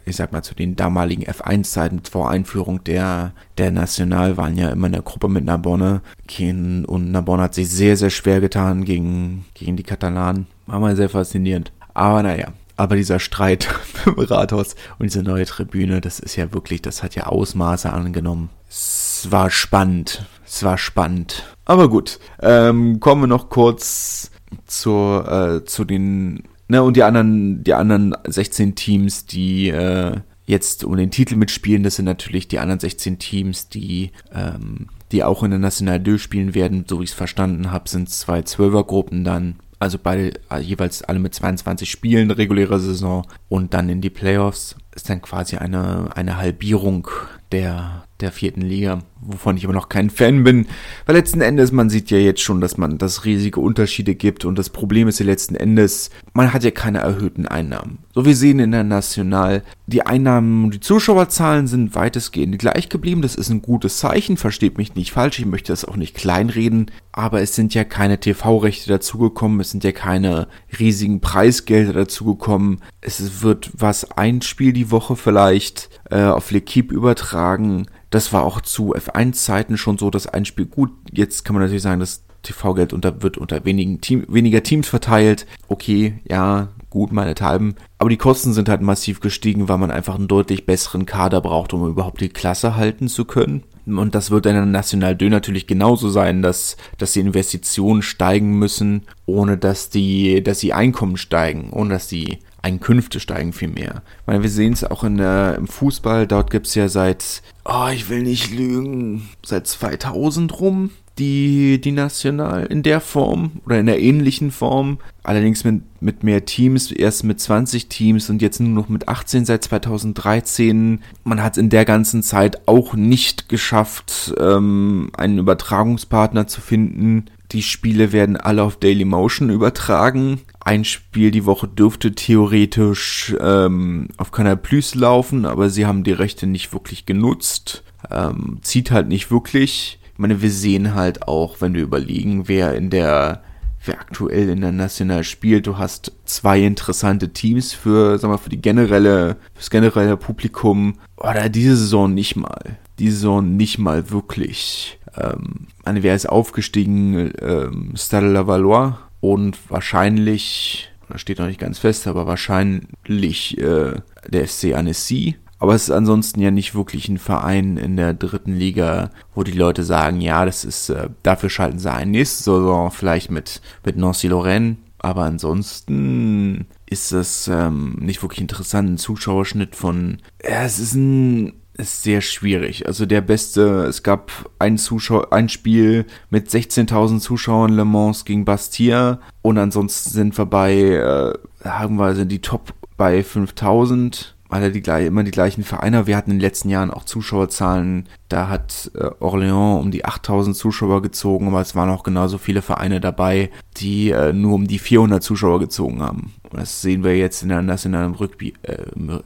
ich 0.06 0.16
sag 0.16 0.32
mal, 0.32 0.44
zu 0.44 0.56
den 0.56 0.76
damaligen 0.76 1.24
F1-Zeiten 1.24 2.02
vor 2.10 2.30
Einführung 2.30 2.84
der, 2.84 3.34
der 3.58 3.72
National 3.72 4.38
waren 4.38 4.58
ja 4.58 4.70
immer 4.70 4.88
in 4.88 4.94
der 4.94 5.02
Gruppe 5.02 5.28
mit 5.28 5.46
Narbonne. 5.46 6.02
Und 6.40 7.12
Narbonne 7.12 7.44
hat 7.44 7.54
sich 7.54 7.70
sehr, 7.70 7.96
sehr 7.96 8.10
schwer 8.10 8.42
getan 8.42 8.86
gegen, 8.86 9.46
gegen 9.54 9.78
die 9.78 9.84
Katalanen. 9.84 10.48
War 10.66 10.80
mal 10.80 10.96
sehr 10.96 11.10
faszinierend. 11.10 11.72
Aber 11.94 12.24
naja, 12.24 12.54
aber 12.76 12.96
dieser 12.96 13.20
Streit 13.20 13.68
im 14.06 14.14
Rathaus 14.18 14.76
und 15.00 15.06
diese 15.06 15.24
neue 15.24 15.46
Tribüne, 15.46 16.02
das 16.02 16.20
ist 16.20 16.36
ja 16.36 16.54
wirklich, 16.54 16.82
das 16.82 17.04
hat 17.04 17.16
ja 17.16 17.28
Ausmaße 17.28 17.92
angenommen. 17.92 18.50
Es 18.70 19.28
war 19.30 19.50
spannend. 19.50 20.26
Es 20.46 20.64
war 20.64 20.78
spannend. 20.78 21.44
Aber 21.66 21.90
gut, 21.90 22.20
ähm, 22.42 23.00
kommen 23.00 23.24
wir 23.24 23.28
noch 23.28 23.50
kurz 23.50 24.32
zur, 24.68 25.62
äh, 25.62 25.66
zu 25.66 25.84
den 25.86 26.44
Ne, 26.68 26.82
und 26.82 26.98
die 26.98 27.04
anderen, 27.04 27.64
die 27.64 27.74
anderen 27.74 28.16
16 28.26 28.76
Teams, 28.76 29.26
die 29.26 29.70
äh, 29.70 30.18
jetzt 30.48 30.84
um 30.84 30.98
den 30.98 31.12
Titel 31.12 31.36
mitspielen, 31.36 31.84
das 31.84 31.96
sind 31.96 32.06
natürlich 32.06 32.48
die 32.48 32.60
anderen 32.60 32.80
16 32.80 33.20
Teams, 33.20 33.70
die, 33.70 34.12
ähm, 34.34 34.88
die 35.12 35.24
auch 35.24 35.44
in 35.44 35.52
der 35.52 35.60
National 35.60 36.04
2 36.04 36.18
spielen 36.18 36.56
werden. 36.56 36.86
So 36.88 37.00
wie 37.00 37.04
ich 37.04 37.12
es 37.12 37.16
verstanden 37.16 37.72
habe, 37.72 37.88
sind 37.88 38.10
zwei 38.10 38.42
Zwölfergruppen 38.42 39.24
dann. 39.24 39.58
Also 39.80 39.98
beide 40.02 40.40
äh, 40.50 40.60
jeweils 40.60 41.04
alle 41.04 41.20
mit 41.20 41.34
22 41.34 41.90
Spielen, 41.90 42.32
reguläre 42.32 42.80
Saison 42.80 43.28
und 43.50 43.74
dann 43.74 43.90
in 43.90 44.02
die 44.02 44.10
Playoffs. 44.10 44.76
Ist 44.96 45.10
dann 45.10 45.22
quasi 45.22 45.58
eine, 45.58 46.10
eine 46.16 46.38
Halbierung 46.38 47.08
der, 47.52 48.06
der 48.22 48.32
vierten 48.32 48.62
Liga, 48.62 49.00
wovon 49.20 49.58
ich 49.58 49.66
aber 49.66 49.74
noch 49.74 49.90
kein 49.90 50.10
Fan 50.10 50.44
bin, 50.46 50.68
weil 51.06 51.16
letzten 51.16 51.42
Endes, 51.42 51.74
man 51.74 51.90
sieht 51.90 52.12
ja 52.12 52.18
jetzt 52.18 52.42
schon, 52.42 52.62
dass 52.62 52.78
man 52.78 52.98
das 52.98 53.26
riesige 53.26 53.60
Unterschiede 53.60 54.16
gibt 54.16 54.46
und 54.46 54.58
das 54.58 54.70
Problem 54.70 55.10
ist 55.10 55.20
ja 55.20 55.26
letzten 55.26 55.56
Endes, 55.56 56.12
man 56.34 56.54
hat 56.54 56.64
ja 56.64 56.72
keine 56.72 57.00
erhöhten 57.00 57.46
Einnahmen. 57.46 58.00
So 58.14 58.26
wir 58.26 58.36
sehen 58.36 58.60
in 58.60 58.72
der 58.72 58.86
National, 58.86 59.64
die 59.88 60.06
Einnahmen 60.06 60.72
die 60.72 60.80
Zuschauerzahlen 60.80 61.68
sind 61.68 61.94
weitestgehend 61.94 62.58
gleich 62.58 62.88
geblieben, 62.88 63.22
das 63.22 63.36
ist 63.36 63.50
ein 63.50 63.62
gutes 63.62 63.98
Zeichen, 63.98 64.38
versteht 64.38 64.78
mich 64.78 64.96
nicht 64.96 65.12
falsch, 65.12 65.40
ich 65.40 65.46
möchte 65.46 65.74
das 65.74 65.84
auch 65.84 65.98
nicht 65.98 66.16
kleinreden, 66.16 66.92
aber 67.12 67.42
es 67.42 67.54
sind 67.56 67.74
ja 67.74 67.84
keine 67.84 68.20
TV-Rechte 68.20 68.88
dazugekommen, 68.88 69.60
es 69.60 69.72
sind 69.72 69.84
ja 69.84 69.92
keine 69.92 70.48
riesigen 70.80 71.20
Preisgelder 71.20 71.92
dazugekommen, 71.92 72.80
es 73.02 73.42
wird 73.42 73.72
was 73.74 74.12
ein 74.12 74.42
Spiel 74.42 74.72
die 74.72 74.92
Woche 74.92 75.18
vielleicht 75.18 75.90
äh, 76.10 76.24
auf 76.24 76.52
L'Equipe 76.52 76.92
übertragen. 76.92 77.88
Das 78.10 78.34
war 78.34 78.44
auch 78.44 78.62
zu 78.62 78.96
F1-Zeiten 78.96 79.78
schon 79.78 79.98
so, 79.98 80.10
dass 80.10 80.28
ein 80.28 80.46
Spiel 80.46 80.66
gut. 80.66 80.92
Jetzt 81.12 81.44
kann 81.44 81.54
man 81.54 81.64
natürlich 81.64 81.84
sagen, 81.84 82.00
das 82.00 82.24
TV-Geld 82.44 82.94
unter, 82.94 83.22
wird 83.22 83.38
unter 83.38 83.66
wenigen 83.66 84.02
Team, 84.02 84.26
weniger 84.28 84.64
Teams 84.64 84.88
verteilt. 84.88 85.46
Okay, 85.68 86.20
ja, 86.30 86.70
gut, 86.90 87.12
meinethalben. 87.12 87.76
Aber 87.98 88.10
die 88.10 88.18
Kosten 88.18 88.54
sind 88.54 88.70
halt 88.70 88.82
massiv 88.82 89.20
gestiegen, 89.20 89.68
weil 89.68 89.78
man 89.78 89.92
einfach 89.92 90.16
einen 90.16 90.28
deutlich 90.28 90.66
besseren 90.66 91.06
Kader 91.06 91.42
braucht, 91.42 91.74
um 91.74 91.88
überhaupt 91.88 92.22
die 92.22 92.30
Klasse 92.30 92.76
halten 92.76 93.08
zu 93.08 93.26
können. 93.26 93.64
Und 93.86 94.16
das 94.16 94.32
wird 94.32 94.48
in 94.48 94.54
der 94.54 94.66
National 94.66 95.18
2 95.18 95.30
natürlich 95.30 95.68
genauso 95.68 96.10
sein, 96.10 96.42
dass, 96.42 96.78
dass 96.98 97.14
die 97.14 97.20
Investitionen 97.20 98.02
steigen 98.02 98.58
müssen, 98.58 99.04
ohne 99.26 99.58
dass 99.58 99.90
die, 99.90 100.42
dass 100.42 100.60
die 100.60 100.74
Einkommen 100.74 101.18
steigen, 101.18 101.70
ohne 101.72 101.90
dass 101.96 102.08
die 102.08 102.40
Einkünfte 102.66 103.20
steigen 103.20 103.54
vielmehr. 103.54 104.02
Ich 104.22 104.28
meine, 104.28 104.42
wir 104.42 104.50
sehen 104.50 104.74
es 104.74 104.84
auch 104.84 105.04
in 105.04 105.18
der, 105.18 105.54
im 105.56 105.68
Fußball, 105.68 106.26
dort 106.26 106.50
gibt 106.50 106.66
es 106.66 106.74
ja 106.74 106.90
seit, 106.90 107.44
oh, 107.64 107.90
ich 107.94 108.10
will 108.10 108.24
nicht 108.24 108.52
lügen, 108.52 109.30
seit 109.46 109.68
2000 109.68 110.60
rum 110.60 110.90
die, 111.18 111.80
die 111.80 111.92
National 111.92 112.66
in 112.66 112.84
der 112.84 113.00
Form 113.00 113.62
oder 113.66 113.80
in 113.80 113.86
der 113.86 114.02
ähnlichen 114.02 114.52
Form. 114.52 114.98
Allerdings 115.24 115.64
mit, 115.64 115.82
mit 116.02 116.24
mehr 116.24 116.46
Teams, 116.46 116.92
erst 116.92 117.24
mit 117.24 117.40
20 117.40 117.88
Teams 117.88 118.30
und 118.30 118.42
jetzt 118.42 118.60
nur 118.60 118.70
noch 118.70 118.90
mit 118.90 119.08
18 119.08 119.46
seit 119.46 119.64
2013. 119.64 121.02
Man 121.24 121.42
hat 121.42 121.58
in 121.58 121.70
der 121.70 121.86
ganzen 121.86 122.22
Zeit 122.22 122.68
auch 122.68 122.94
nicht 122.94 123.50
geschafft, 123.50 124.34
ähm, 124.40 125.10
einen 125.18 125.40
Übertragungspartner 125.40 126.48
zu 126.48 126.62
finden. 126.62 127.26
Die 127.52 127.64
Spiele 127.64 128.12
werden 128.12 128.38
alle 128.38 128.64
auf 128.64 128.78
Daily 128.78 129.06
Motion 129.06 129.50
übertragen. 129.50 130.42
Ein 130.60 130.84
Spiel 130.84 131.32
die 131.32 131.46
Woche 131.46 131.68
dürfte 131.68 132.14
theoretisch 132.14 133.36
ähm, 133.40 134.10
auf 134.18 134.32
Canal 134.32 134.58
Plus 134.58 134.96
laufen, 134.96 135.46
aber 135.46 135.70
sie 135.70 135.86
haben 135.86 136.04
die 136.04 136.12
Rechte 136.12 136.48
nicht 136.48 136.74
wirklich 136.74 137.06
genutzt. 137.06 137.84
Ähm, 138.12 138.60
zieht 138.62 138.92
halt 138.92 139.08
nicht 139.08 139.32
wirklich. 139.32 140.00
Ich 140.16 140.20
meine, 140.20 140.42
wir 140.42 140.50
sehen 140.50 140.96
halt 140.96 141.28
auch, 141.28 141.60
wenn 141.60 141.74
wir 141.74 141.84
überlegen, 141.84 142.48
wer 142.48 142.74
in 142.74 142.90
der, 142.90 143.44
wer 143.84 144.00
aktuell 144.00 144.48
in 144.48 144.62
der 144.62 144.72
National 144.72 145.26
spielt, 145.26 145.68
du 145.68 145.78
hast 145.78 146.14
zwei 146.24 146.62
interessante 146.62 147.34
Teams 147.34 147.74
für, 147.74 148.18
sag 148.18 148.30
mal, 148.30 148.38
für 148.38 148.50
die 148.50 148.62
generelle, 148.62 149.36
fürs 149.54 149.70
generelle 149.70 150.16
Publikum. 150.16 151.00
Oder 151.18 151.50
diese 151.50 151.76
Saison 151.76 152.14
nicht 152.14 152.38
mal. 152.38 152.78
Die 152.98 153.12
Saison 153.12 153.58
nicht 153.58 153.78
mal 153.78 154.10
wirklich. 154.10 155.00
Ähm, 155.18 155.68
meine, 155.84 156.02
wer 156.02 156.16
ist 156.16 156.30
aufgestiegen? 156.30 157.34
Ähm, 157.42 157.92
Stade 157.98 158.28
la 158.28 158.48
Valois 158.48 158.94
und 159.20 159.58
wahrscheinlich, 159.70 160.92
das 161.10 161.20
steht 161.20 161.40
noch 161.40 161.48
nicht 161.48 161.60
ganz 161.60 161.80
fest, 161.80 162.08
aber 162.08 162.26
wahrscheinlich 162.26 163.58
äh, 163.58 163.96
der 164.30 164.48
FC 164.48 164.76
Annecy 164.76 165.36
aber 165.60 165.74
es 165.74 165.84
ist 165.84 165.92
ansonsten 165.92 166.42
ja 166.42 166.52
nicht 166.52 166.76
wirklich 166.76 167.08
ein 167.08 167.18
Verein 167.18 167.78
in 167.78 167.96
der 167.96 168.14
dritten 168.14 168.54
Liga, 168.54 169.10
wo 169.34 169.44
die 169.44 169.52
Leute 169.52 169.84
sagen, 169.84 170.20
ja, 170.22 170.46
das 170.46 170.66
ist, 170.66 170.90
äh, 170.90 171.10
dafür 171.24 171.50
schalten 171.50 171.80
sie 171.80 171.92
ein. 171.92 172.12
Nächste 172.12 172.44
Saison 172.44 172.92
vielleicht 172.92 173.32
mit, 173.32 173.62
mit 173.86 173.98
Nancy 173.98 174.28
Lorraine. 174.28 174.78
Aber 175.00 175.24
ansonsten 175.24 176.66
ist 176.88 177.12
das 177.12 177.48
ähm, 177.48 177.96
nicht 178.00 178.24
wirklich 178.24 178.42
interessant. 178.42 178.90
Ein 178.90 178.98
Zuschauerschnitt 178.98 179.76
von, 179.76 180.18
ja, 180.44 180.64
es 180.64 180.80
ist 180.80 180.96
ein, 180.96 181.54
ist 181.78 182.04
sehr 182.04 182.22
schwierig. 182.22 182.88
Also 182.88 183.06
der 183.06 183.22
beste, 183.22 183.86
es 183.86 184.04
gab 184.04 184.32
ein 184.60 184.78
Zuschauer, 184.78 185.32
ein 185.32 185.48
Spiel 185.50 186.06
mit 186.30 186.50
16.000 186.50 187.20
Zuschauern 187.20 187.74
Le 187.74 187.86
Mans 187.86 188.26
gegen 188.26 188.46
Bastia 188.46 189.20
und 189.42 189.58
ansonsten 189.58 190.10
sind 190.10 190.38
wir 190.38 190.46
bei, 190.46 190.74
äh, 190.74 191.34
sagen 191.64 191.98
wir, 191.98 192.16
sind 192.16 192.32
die 192.32 192.42
Top 192.42 192.74
bei 192.98 193.24
5000 193.24 194.35
alle 194.50 194.72
die, 194.72 194.80
immer 195.06 195.24
die 195.24 195.32
gleichen 195.32 195.64
Vereine. 195.64 196.08
Wir 196.08 196.16
hatten 196.16 196.32
in 196.32 196.38
den 196.38 196.42
letzten 196.42 196.70
Jahren 196.70 196.92
auch 196.92 197.04
Zuschauerzahlen. 197.04 198.08
Da 198.30 198.48
hat 198.48 198.92
äh, 198.96 199.06
Orléans 199.20 199.80
um 199.80 199.92
die 199.92 200.06
8000 200.06 200.56
Zuschauer 200.56 201.02
gezogen, 201.02 201.48
aber 201.48 201.62
es 201.62 201.76
waren 201.76 201.90
auch 201.90 202.04
genauso 202.04 202.38
viele 202.38 202.62
Vereine 202.62 203.00
dabei, 203.00 203.50
die 203.78 204.12
äh, 204.12 204.34
nur 204.34 204.54
um 204.54 204.68
die 204.68 204.80
400 204.80 205.24
Zuschauer 205.24 205.60
gezogen 205.60 206.02
haben. 206.02 206.34
Und 206.52 206.60
das 206.60 206.82
sehen 206.82 207.04
wir 207.04 207.18
jetzt 207.18 207.44
in 207.44 207.50
der 207.50 207.62
nationalen 207.62 208.14
Rugby, 208.14 208.54
äh, 208.62 208.78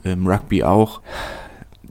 im 0.04 0.26
Rugby 0.26 0.64
auch. 0.64 1.00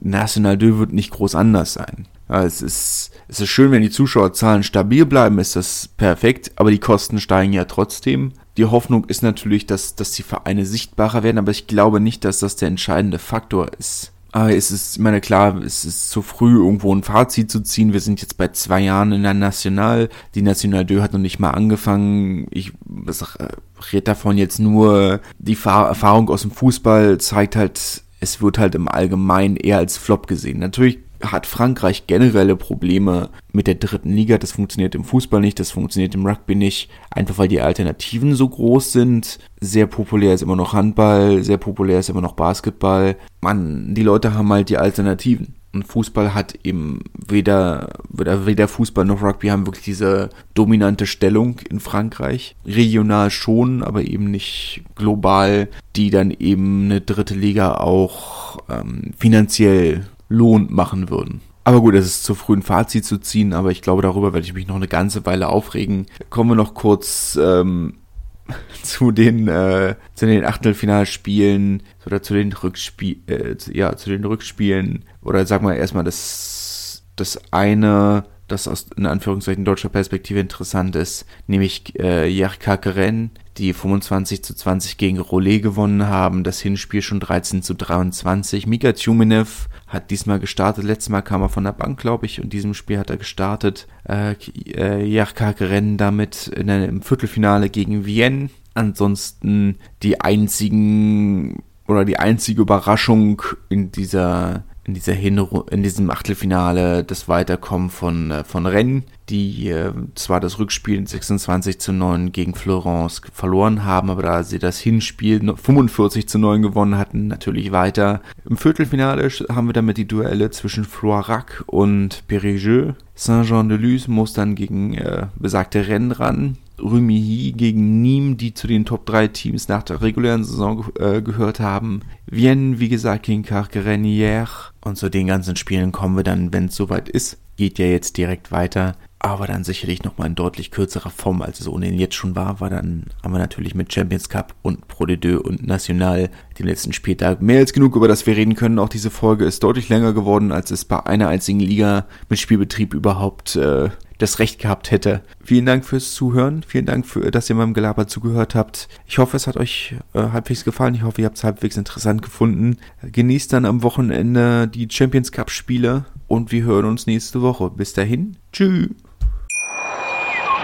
National 0.00 0.58
2 0.58 0.78
wird 0.78 0.92
nicht 0.92 1.10
groß 1.10 1.34
anders 1.34 1.74
sein. 1.74 2.06
Ja, 2.28 2.44
es 2.44 2.62
ist, 2.62 3.10
es 3.28 3.40
ist 3.40 3.48
schön, 3.48 3.72
wenn 3.72 3.82
die 3.82 3.90
Zuschauerzahlen 3.90 4.62
stabil 4.62 5.04
bleiben, 5.04 5.38
ist 5.38 5.56
das 5.56 5.88
perfekt, 5.96 6.52
aber 6.56 6.70
die 6.70 6.78
Kosten 6.78 7.18
steigen 7.20 7.52
ja 7.52 7.64
trotzdem. 7.64 8.32
Die 8.56 8.64
Hoffnung 8.64 9.04
ist 9.06 9.22
natürlich, 9.22 9.66
dass, 9.66 9.94
dass 9.94 10.12
die 10.12 10.22
Vereine 10.22 10.66
sichtbarer 10.66 11.22
werden, 11.22 11.38
aber 11.38 11.50
ich 11.50 11.66
glaube 11.66 12.00
nicht, 12.00 12.24
dass 12.24 12.40
das 12.40 12.56
der 12.56 12.68
entscheidende 12.68 13.18
Faktor 13.18 13.68
ist. 13.78 14.12
Aber 14.32 14.54
es 14.54 14.70
ist, 14.70 14.96
ich 14.96 15.02
meine, 15.02 15.20
klar, 15.20 15.60
es 15.60 15.84
ist 15.84 16.10
zu 16.10 16.22
früh, 16.22 16.56
irgendwo 16.56 16.94
ein 16.94 17.02
Fazit 17.02 17.50
zu 17.50 17.60
ziehen. 17.60 17.92
Wir 17.92 18.00
sind 18.00 18.20
jetzt 18.20 18.36
bei 18.36 18.48
zwei 18.48 18.80
Jahren 18.80 19.10
in 19.10 19.24
der 19.24 19.34
National. 19.34 20.08
Die 20.36 20.42
National 20.42 20.86
2 20.86 21.00
hat 21.00 21.12
noch 21.12 21.20
nicht 21.20 21.40
mal 21.40 21.50
angefangen. 21.50 22.46
Ich 22.50 22.68
äh, 22.68 23.48
rede 23.92 24.02
davon 24.02 24.38
jetzt 24.38 24.60
nur, 24.60 25.20
die 25.38 25.58
Erfahrung 25.64 26.28
aus 26.28 26.42
dem 26.42 26.52
Fußball 26.52 27.18
zeigt 27.18 27.56
halt, 27.56 28.04
es 28.20 28.40
wird 28.40 28.58
halt 28.58 28.76
im 28.76 28.86
Allgemeinen 28.86 29.56
eher 29.56 29.78
als 29.78 29.96
Flop 29.96 30.28
gesehen. 30.28 30.60
Natürlich 30.60 30.98
hat 31.22 31.46
Frankreich 31.46 32.06
generelle 32.06 32.56
Probleme 32.56 33.30
mit 33.52 33.66
der 33.66 33.74
dritten 33.76 34.10
Liga. 34.10 34.38
Das 34.38 34.52
funktioniert 34.52 34.94
im 34.94 35.04
Fußball 35.04 35.40
nicht, 35.40 35.60
das 35.60 35.70
funktioniert 35.70 36.14
im 36.14 36.26
Rugby 36.26 36.54
nicht. 36.54 36.90
Einfach 37.10 37.38
weil 37.38 37.48
die 37.48 37.60
Alternativen 37.60 38.34
so 38.34 38.48
groß 38.48 38.92
sind. 38.92 39.38
Sehr 39.60 39.86
populär 39.86 40.34
ist 40.34 40.42
immer 40.42 40.56
noch 40.56 40.72
Handball, 40.72 41.42
sehr 41.42 41.58
populär 41.58 42.00
ist 42.00 42.08
immer 42.08 42.20
noch 42.22 42.32
Basketball. 42.32 43.16
Man, 43.40 43.94
die 43.94 44.02
Leute 44.02 44.34
haben 44.34 44.52
halt 44.52 44.68
die 44.68 44.78
Alternativen. 44.78 45.54
Und 45.72 45.86
Fußball 45.86 46.34
hat 46.34 46.58
eben 46.64 47.00
weder, 47.14 47.90
weder, 48.08 48.44
weder 48.44 48.66
Fußball 48.66 49.04
noch 49.04 49.22
Rugby 49.22 49.48
haben 49.48 49.66
wirklich 49.66 49.84
diese 49.84 50.30
dominante 50.54 51.06
Stellung 51.06 51.60
in 51.70 51.78
Frankreich. 51.78 52.56
Regional 52.66 53.30
schon, 53.30 53.84
aber 53.84 54.02
eben 54.02 54.32
nicht 54.32 54.82
global, 54.96 55.68
die 55.94 56.10
dann 56.10 56.32
eben 56.32 56.86
eine 56.86 57.00
dritte 57.00 57.34
Liga 57.34 57.74
auch 57.74 58.58
ähm, 58.68 59.12
finanziell 59.16 60.06
Lohn 60.30 60.68
machen 60.70 61.10
würden. 61.10 61.42
Aber 61.64 61.80
gut, 61.80 61.94
es 61.94 62.06
ist 62.06 62.24
zu 62.24 62.34
früh 62.34 62.56
ein 62.56 62.62
Fazit 62.62 63.04
zu 63.04 63.18
ziehen, 63.18 63.52
aber 63.52 63.70
ich 63.70 63.82
glaube, 63.82 64.00
darüber 64.00 64.32
werde 64.32 64.46
ich 64.46 64.54
mich 64.54 64.66
noch 64.66 64.76
eine 64.76 64.88
ganze 64.88 65.26
Weile 65.26 65.48
aufregen. 65.48 66.06
Kommen 66.30 66.50
wir 66.50 66.54
noch 66.54 66.72
kurz 66.72 67.38
ähm, 67.40 67.98
zu 68.82 69.10
den 69.10 69.48
äh, 69.48 69.96
zu 70.14 70.26
den 70.26 70.44
Achtelfinalspielen 70.44 71.82
oder 72.06 72.22
zu 72.22 72.34
den 72.34 72.52
Rückspiel 72.52 73.18
äh, 73.26 73.56
ja 73.72 73.94
zu 73.96 74.08
den 74.08 74.24
Rückspielen 74.24 75.04
oder 75.22 75.44
sag 75.46 75.62
mal 75.62 75.76
erstmal 75.76 76.04
das 76.04 77.02
das 77.16 77.38
eine 77.52 78.24
das 78.48 78.66
aus 78.66 78.86
in 78.96 79.06
Anführungszeichen 79.06 79.64
deutscher 79.64 79.90
Perspektive 79.90 80.40
interessant 80.40 80.96
ist, 80.96 81.26
nämlich 81.46 81.98
äh, 81.98 82.26
Jerka 82.26 82.76
Keren, 82.76 83.30
die 83.60 83.74
25 83.74 84.42
zu 84.42 84.54
20 84.54 84.96
gegen 84.96 85.18
Rollet 85.18 85.62
gewonnen 85.62 86.06
haben, 86.06 86.44
das 86.44 86.60
Hinspiel 86.60 87.02
schon 87.02 87.20
13 87.20 87.62
zu 87.62 87.74
23. 87.74 88.66
Mika 88.66 88.92
Tjumenev 88.92 89.68
hat 89.86 90.10
diesmal 90.10 90.40
gestartet. 90.40 90.84
Letztes 90.84 91.10
Mal 91.10 91.22
kam 91.22 91.42
er 91.42 91.48
von 91.48 91.64
der 91.64 91.72
Bank, 91.72 92.00
glaube 92.00 92.26
ich, 92.26 92.40
und 92.40 92.52
diesem 92.52 92.74
Spiel 92.74 92.98
hat 92.98 93.10
er 93.10 93.18
gestartet. 93.18 93.86
Äh, 94.08 94.32
äh, 94.74 95.22
Rennen 95.60 95.98
damit 95.98 96.48
in 96.48 96.68
im 96.68 97.02
Viertelfinale 97.02 97.68
gegen 97.68 98.06
Vienne. 98.06 98.50
Ansonsten 98.74 99.76
die 100.02 100.20
einzigen 100.20 101.62
oder 101.86 102.04
die 102.04 102.18
einzige 102.18 102.62
Überraschung 102.62 103.42
in 103.68 103.90
dieser 103.90 104.64
in 104.84 104.94
dieser 104.94 105.12
Hinru 105.12 105.62
in 105.70 105.82
diesem 105.82 106.10
Achtelfinale 106.10 107.04
das 107.04 107.28
Weiterkommen 107.28 107.90
von, 107.90 108.30
äh, 108.30 108.44
von 108.44 108.66
Rennes, 108.66 109.04
die 109.30 109.68
äh, 109.68 109.92
zwar 110.14 110.40
das 110.40 110.58
Rückspiel 110.58 111.06
26 111.06 111.78
zu 111.78 111.92
9 111.92 112.32
gegen 112.32 112.54
Florence 112.54 113.22
verloren 113.32 113.84
haben, 113.84 114.10
aber 114.10 114.22
da 114.22 114.42
sie 114.42 114.58
das 114.58 114.78
Hinspiel 114.78 115.54
45 115.56 116.28
zu 116.28 116.38
9 116.38 116.62
gewonnen 116.62 116.98
hatten, 116.98 117.28
natürlich 117.28 117.72
weiter. 117.72 118.20
Im 118.48 118.56
Viertelfinale 118.56 119.28
haben 119.50 119.68
wir 119.68 119.72
damit 119.72 119.96
die 119.96 120.08
Duelle 120.08 120.50
zwischen 120.50 120.84
Floirac 120.84 121.64
und 121.66 122.24
Périgueux. 122.28 122.94
Saint-Jean-de-Luz 123.14 124.08
muss 124.08 124.32
dann 124.32 124.54
gegen 124.54 124.94
äh, 124.94 125.26
besagte 125.36 125.86
Rennes 125.86 126.18
ran. 126.18 126.56
Rumilly 126.80 127.52
gegen 127.52 128.02
Nîmes, 128.02 128.36
die 128.36 128.54
zu 128.54 128.66
den 128.66 128.84
Top 128.84 129.06
3 129.06 129.28
Teams 129.28 129.68
nach 129.68 129.82
der 129.82 130.00
regulären 130.00 130.44
Saison 130.44 130.86
äh, 130.98 131.20
gehört 131.20 131.60
haben. 131.60 132.00
Vienne, 132.26 132.80
wie 132.80 132.88
gesagt, 132.88 133.26
gegen 133.26 133.44
Carquerenière. 133.44 134.70
Und 134.80 134.96
zu 134.96 135.10
den 135.10 135.26
ganzen 135.26 135.56
Spielen 135.56 135.92
kommen 135.92 136.16
wir 136.16 136.24
dann, 136.24 136.52
wenn 136.52 136.66
es 136.66 136.76
soweit 136.76 137.08
ist. 137.08 137.38
Geht 137.56 137.78
ja 137.78 137.86
jetzt 137.86 138.16
direkt 138.16 138.50
weiter. 138.50 138.96
Aber 139.22 139.46
dann 139.46 139.64
sicherlich 139.64 140.02
nochmal 140.02 140.28
in 140.28 140.34
deutlich 140.34 140.70
kürzerer 140.70 141.10
Form, 141.10 141.42
als 141.42 141.60
es 141.60 141.68
ohnehin 141.68 141.98
jetzt 141.98 142.14
schon 142.14 142.34
war, 142.34 142.58
war 142.60 142.70
dann 142.70 143.04
haben 143.22 143.32
wir 143.32 143.38
natürlich 143.38 143.74
mit 143.74 143.92
Champions 143.92 144.30
Cup 144.30 144.54
und 144.62 144.88
Pro 144.88 145.04
de 145.04 145.18
Deux 145.18 145.42
und 145.42 145.66
National 145.66 146.30
den 146.58 146.66
letzten 146.66 146.94
Spieltag 146.94 147.42
mehr 147.42 147.58
als 147.58 147.74
genug, 147.74 147.96
über 147.96 148.08
das 148.08 148.26
wir 148.26 148.34
reden 148.34 148.54
können. 148.54 148.78
Auch 148.78 148.88
diese 148.88 149.10
Folge 149.10 149.44
ist 149.44 149.62
deutlich 149.62 149.90
länger 149.90 150.14
geworden, 150.14 150.52
als 150.52 150.70
es 150.70 150.86
bei 150.86 151.04
einer 151.04 151.28
einzigen 151.28 151.60
Liga 151.60 152.06
mit 152.30 152.38
Spielbetrieb 152.38 152.94
überhaupt 152.94 153.56
äh, 153.56 153.90
das 154.16 154.38
Recht 154.38 154.58
gehabt 154.58 154.90
hätte. 154.90 155.20
Vielen 155.44 155.66
Dank 155.66 155.84
fürs 155.84 156.14
Zuhören. 156.14 156.62
Vielen 156.66 156.86
Dank, 156.86 157.06
für, 157.06 157.30
dass 157.30 157.50
ihr 157.50 157.56
meinem 157.56 157.74
Gelaber 157.74 158.06
zugehört 158.06 158.54
habt. 158.54 158.88
Ich 159.06 159.18
hoffe, 159.18 159.36
es 159.36 159.46
hat 159.46 159.58
euch 159.58 159.96
äh, 160.14 160.28
halbwegs 160.32 160.64
gefallen. 160.64 160.94
Ich 160.94 161.02
hoffe, 161.02 161.20
ihr 161.20 161.26
habt 161.26 161.36
es 161.36 161.44
halbwegs 161.44 161.76
interessant 161.76 162.22
gefunden. 162.22 162.78
Genießt 163.02 163.52
dann 163.52 163.66
am 163.66 163.82
Wochenende 163.82 164.66
die 164.66 164.88
Champions 164.90 165.30
Cup 165.30 165.50
Spiele 165.50 166.06
und 166.26 166.52
wir 166.52 166.62
hören 166.62 166.86
uns 166.86 167.06
nächste 167.06 167.42
Woche. 167.42 167.68
Bis 167.68 167.92
dahin. 167.92 168.38
Tschüss. 168.52 168.88